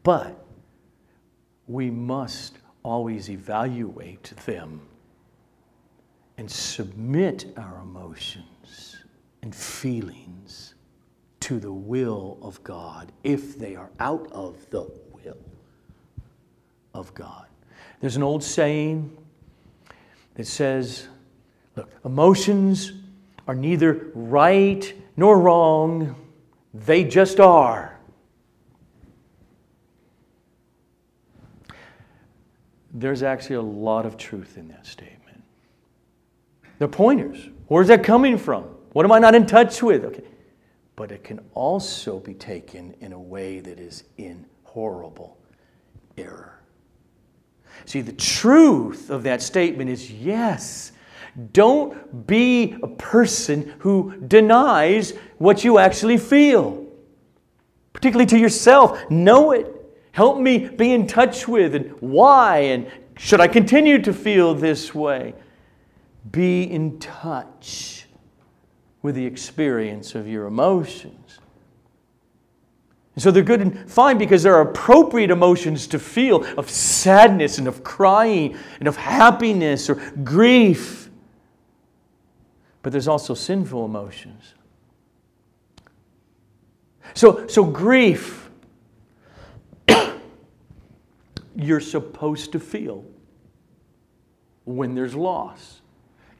But 0.03 0.47
we 1.67 1.91
must 1.91 2.57
always 2.83 3.29
evaluate 3.29 4.33
them 4.47 4.81
and 6.39 6.51
submit 6.51 7.47
our 7.57 7.81
emotions 7.83 8.97
and 9.43 9.55
feelings 9.55 10.75
to 11.41 11.59
the 11.59 11.73
will 11.73 12.39
of 12.43 12.63
God 12.65 13.13
if 13.25 13.59
they 13.59 13.77
are 13.77 13.91
out 14.01 14.29
of 14.33 14.69
the 14.71 14.83
will 15.13 15.39
of 16.93 17.15
God. 17.15 17.47
There's 18.01 18.17
an 18.17 18.23
old 18.23 18.43
saying 18.43 19.17
that 20.35 20.47
says, 20.47 21.09
look, 21.77 21.91
emotions 22.05 22.93
are 23.47 23.55
neither 23.55 24.11
right 24.15 24.93
nor 25.17 25.39
wrong, 25.39 26.15
they 26.75 27.05
just 27.05 27.41
are. 27.41 27.99
There's 32.93 33.23
actually 33.23 33.57
a 33.57 33.63
lot 33.63 34.07
of 34.07 34.17
truth 34.17 34.57
in 34.57 34.69
that 34.69 34.87
statement. 34.87 35.16
They're 36.79 36.89
pointers. 36.89 37.49
Where's 37.69 37.89
that 37.89 38.05
coming 38.05 38.39
from? 38.39 38.65
What 38.93 39.05
am 39.05 39.13
I 39.13 39.19
not 39.19 39.35
in 39.35 39.47
touch 39.47 39.83
with? 39.83 40.05
Okay. 40.05 40.23
But 40.95 41.13
it 41.13 41.25
can 41.25 41.41
also 41.55 42.19
be 42.19 42.35
taken 42.35 42.95
in 43.01 43.13
a 43.13 43.21
way 43.21 43.61
that 43.61 43.79
is 43.79 44.05
in 44.17 44.47
horrible 44.65 45.39
error. 46.17 46.61
See, 47.85 48.01
the 48.01 48.13
truth 48.13 49.11
of 49.11 49.23
that 49.25 49.43
statement 49.43 49.91
is 49.91 50.11
yes. 50.11 50.93
Don't 51.53 52.27
be 52.27 52.77
a 52.83 52.89
person 52.89 53.75
who 53.79 54.17
denies 54.27 55.13
what 55.37 55.65
you 55.65 55.79
actually 55.79 56.17
feel, 56.17 56.87
particularly 57.93 58.27
to 58.27 58.39
yourself. 58.39 59.11
Know 59.11 59.53
it. 59.53 59.73
Help 60.13 60.41
me 60.41 60.67
be 60.67 60.93
in 60.93 61.07
touch 61.07 61.47
with 61.47 61.75
and 61.75 61.91
why 62.01 62.59
and 62.59 62.91
should 63.19 63.41
I 63.41 63.49
continue 63.49 64.01
to 64.01 64.15
feel 64.15 64.55
this 64.55 64.95
way? 64.95 65.35
Be 66.31 66.63
in 66.63 66.99
touch 66.99 68.07
with 69.03 69.15
the 69.15 69.27
experience 69.27 70.15
of 70.15 70.27
your 70.27 70.47
emotions. 70.47 71.39
And 73.15 73.23
so 73.23 73.31
they're 73.31 73.43
good 73.43 73.63
and 73.63 73.91
fine 73.91 74.19
because 74.19 74.43
there 74.43 74.55
are 74.55 74.61
appropriate 74.61 75.31
emotions 75.31 75.87
to 75.89 75.99
feel 75.99 76.45
of 76.59 76.69
sadness 76.69 77.59
and 77.59 77.67
of 77.67 77.83
crying 77.83 78.57
and 78.79 78.87
of 78.87 78.97
happiness 78.97 79.89
or 79.89 79.95
grief. 80.23 81.09
But 82.83 82.93
there's 82.93 83.09
also 83.09 83.33
sinful 83.33 83.87
emotions. 83.87 84.55
So, 87.15 87.47
so 87.47 87.65
grief, 87.65 88.51
you're 91.57 91.81
supposed 91.81 92.53
to 92.53 92.61
feel 92.61 93.05
when 94.67 94.95
there's 94.95 95.15
loss, 95.15 95.81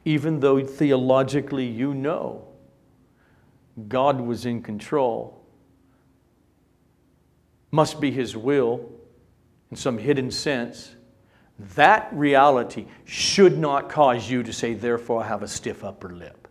even 0.07 0.39
though 0.39 0.63
theologically 0.63 1.65
you 1.65 1.93
know 1.93 2.47
God 3.89 4.21
was 4.21 4.45
in 4.45 4.63
control. 4.63 5.45
Must 7.71 7.99
be 7.99 8.09
His 8.09 8.35
will 8.37 8.89
in 9.69 9.75
some 9.75 9.97
hidden 9.97 10.31
sense. 10.31 10.95
That 11.75 12.07
reality 12.13 12.85
should 13.03 13.57
not 13.57 13.89
cause 13.89 14.29
you 14.29 14.43
to 14.43 14.53
say, 14.53 14.73
therefore, 14.73 15.23
I 15.23 15.27
have 15.27 15.43
a 15.43 15.47
stiff 15.47 15.83
upper 15.83 16.09
lip. 16.09 16.47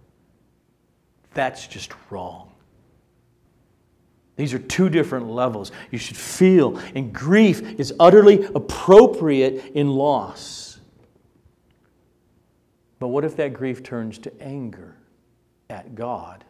That's 1.33 1.67
just 1.67 1.95
wrong. 2.11 2.53
These 4.37 4.53
are 4.53 4.59
two 4.59 4.91
different 4.91 5.31
levels. 5.31 5.73
You 5.91 5.99
should 5.99 6.19
feel, 6.19 6.77
and 6.95 7.11
grief 7.11 7.81
is 7.81 7.95
utterly 7.99 8.45
appropriate 8.55 9.73
in 9.75 9.89
loss. 9.89 10.66
But 12.99 13.09
what 13.09 13.25
if 13.25 13.37
that 13.37 13.53
grief 13.53 13.83
turns 13.83 14.19
to 14.19 14.43
anger 14.43 14.97
at 15.69 15.95
God 15.95 16.45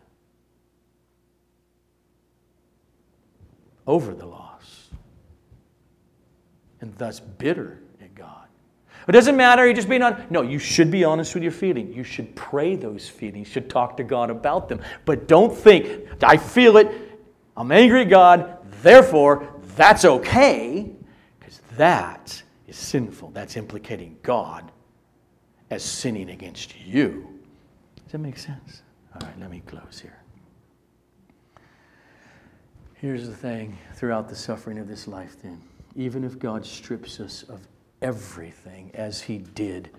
over 3.86 4.14
the 4.14 4.26
loss? 4.26 4.88
And 6.80 6.94
thus 6.96 7.20
bitter 7.20 7.80
at 8.00 8.14
God. 8.14 8.46
It 9.08 9.12
doesn't 9.12 9.36
matter, 9.36 9.64
you're 9.64 9.74
just 9.74 9.88
being 9.88 10.02
on. 10.02 10.26
No, 10.30 10.42
you 10.42 10.58
should 10.58 10.90
be 10.90 11.04
honest 11.04 11.34
with 11.34 11.42
your 11.42 11.52
feelings. 11.52 11.96
You 11.96 12.04
should 12.04 12.34
pray 12.34 12.76
those 12.76 13.08
feelings. 13.08 13.48
You 13.48 13.52
should 13.52 13.70
talk 13.70 13.96
to 13.98 14.04
God 14.04 14.30
about 14.30 14.68
them. 14.68 14.80
But 15.04 15.28
don't 15.28 15.56
think, 15.56 16.08
I 16.22 16.36
feel 16.36 16.76
it, 16.76 16.92
I'm 17.56 17.72
angry 17.72 18.02
at 18.02 18.08
God, 18.08 18.58
therefore 18.82 19.48
that's 19.76 20.04
okay, 20.04 20.92
because 21.38 21.60
that 21.76 22.42
is 22.66 22.76
sinful. 22.76 23.30
That's 23.30 23.56
implicating 23.56 24.16
God 24.22 24.72
as 25.70 25.82
sinning 25.82 26.30
against 26.30 26.78
you. 26.80 27.28
Does 28.04 28.12
that 28.12 28.18
make 28.18 28.38
sense? 28.38 28.82
All 29.14 29.26
right, 29.26 29.38
let 29.40 29.50
me 29.50 29.62
close 29.66 29.98
here. 30.00 30.18
Here's 32.94 33.26
the 33.26 33.34
thing 33.34 33.76
throughout 33.94 34.28
the 34.28 34.36
suffering 34.36 34.78
of 34.78 34.88
this 34.88 35.06
life, 35.06 35.36
then, 35.42 35.60
even 35.94 36.24
if 36.24 36.38
God 36.38 36.64
strips 36.64 37.20
us 37.20 37.42
of 37.44 37.60
everything 38.02 38.90
as 38.94 39.20
he 39.20 39.38
did 39.38 39.90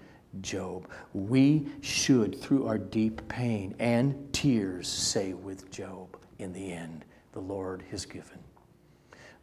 Job, 0.42 0.90
we 1.14 1.68
should, 1.82 2.40
through 2.40 2.68
our 2.68 2.78
deep 2.78 3.28
pain 3.28 3.76
and 3.80 4.32
tears, 4.34 4.88
say 4.88 5.34
with 5.34 5.72
Job 5.72 6.18
in 6.38 6.54
the 6.54 6.72
end, 6.72 7.06
the 7.32 7.40
Lord 7.40 7.84
has 7.92 8.06
given. 8.06 8.40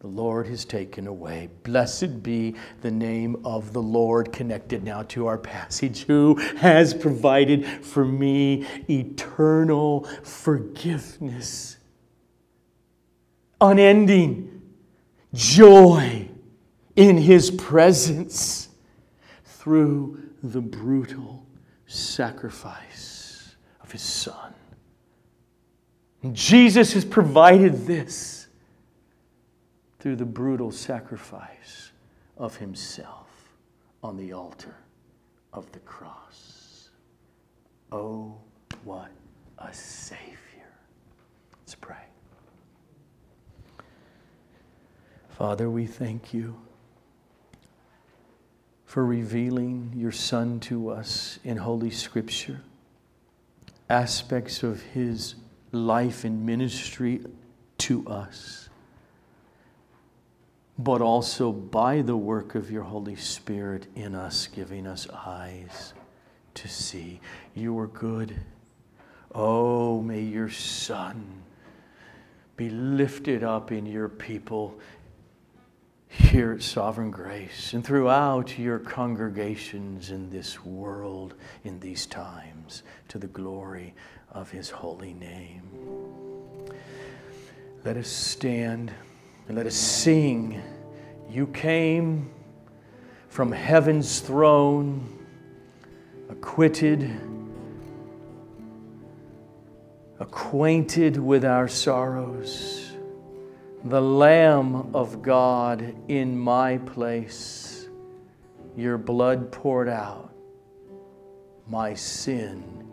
The 0.04 0.10
Lord 0.10 0.48
has 0.48 0.66
taken 0.66 1.06
away. 1.06 1.48
Blessed 1.62 2.22
be 2.22 2.56
the 2.82 2.90
name 2.90 3.40
of 3.42 3.72
the 3.72 3.80
Lord, 3.80 4.34
connected 4.34 4.84
now 4.84 5.00
to 5.04 5.26
our 5.26 5.38
passage, 5.38 6.02
who 6.02 6.34
has 6.58 6.92
provided 6.92 7.66
for 7.66 8.04
me 8.04 8.66
eternal 8.90 10.04
forgiveness, 10.22 11.78
unending 13.62 14.60
joy 15.32 16.28
in 16.96 17.16
his 17.16 17.50
presence 17.50 18.68
through 19.42 20.22
the 20.42 20.60
brutal 20.60 21.46
sacrifice 21.86 23.56
of 23.80 23.90
his 23.90 24.02
Son. 24.02 24.52
Jesus 26.34 26.92
has 26.92 27.06
provided 27.06 27.86
this 27.86 28.43
through 30.04 30.16
the 30.16 30.24
brutal 30.26 30.70
sacrifice 30.70 31.92
of 32.36 32.58
himself 32.58 33.56
on 34.02 34.18
the 34.18 34.34
altar 34.34 34.76
of 35.54 35.72
the 35.72 35.78
cross. 35.78 36.90
Oh, 37.90 38.36
what 38.84 39.10
a 39.56 39.72
Savior. 39.72 40.28
Let's 41.58 41.74
pray. 41.74 42.04
Father, 45.30 45.70
we 45.70 45.86
thank 45.86 46.34
you 46.34 46.54
for 48.84 49.06
revealing 49.06 49.90
your 49.96 50.12
Son 50.12 50.60
to 50.60 50.90
us 50.90 51.38
in 51.44 51.56
Holy 51.56 51.88
Scripture, 51.88 52.60
aspects 53.88 54.62
of 54.62 54.82
his 54.82 55.36
life 55.72 56.24
and 56.24 56.44
ministry 56.44 57.24
to 57.78 58.06
us, 58.06 58.63
but 60.78 61.00
also 61.00 61.52
by 61.52 62.02
the 62.02 62.16
work 62.16 62.54
of 62.54 62.70
your 62.70 62.82
Holy 62.82 63.16
Spirit 63.16 63.86
in 63.94 64.14
us, 64.14 64.46
giving 64.46 64.86
us 64.86 65.08
eyes 65.08 65.94
to 66.54 66.68
see. 66.68 67.20
You 67.54 67.78
are 67.78 67.86
good. 67.86 68.36
Oh, 69.34 70.00
may 70.00 70.20
your 70.20 70.50
Son 70.50 71.42
be 72.56 72.70
lifted 72.70 73.42
up 73.42 73.72
in 73.72 73.86
your 73.86 74.08
people 74.08 74.78
here 76.08 76.52
at 76.52 76.62
Sovereign 76.62 77.10
Grace 77.10 77.72
and 77.72 77.84
throughout 77.84 78.56
your 78.56 78.78
congregations 78.78 80.10
in 80.10 80.30
this 80.30 80.64
world 80.64 81.34
in 81.64 81.80
these 81.80 82.06
times 82.06 82.84
to 83.08 83.18
the 83.18 83.26
glory 83.26 83.94
of 84.30 84.50
his 84.50 84.70
holy 84.70 85.14
name. 85.14 85.62
Let 87.84 87.96
us 87.96 88.08
stand 88.08 88.92
and 89.48 89.56
let 89.56 89.66
us 89.66 89.74
sing. 89.74 90.60
You 91.28 91.46
came 91.48 92.30
from 93.28 93.50
heaven's 93.52 94.20
throne, 94.20 95.26
acquitted, 96.28 97.20
acquainted 100.20 101.16
with 101.16 101.44
our 101.44 101.66
sorrows, 101.66 102.92
the 103.84 104.00
Lamb 104.00 104.94
of 104.94 105.20
God 105.20 105.94
in 106.08 106.38
my 106.38 106.78
place, 106.78 107.88
your 108.76 108.96
blood 108.96 109.52
poured 109.52 109.88
out, 109.88 110.32
my 111.68 111.94
sin 111.94 112.88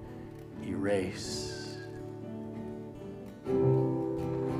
erase. 0.65 1.77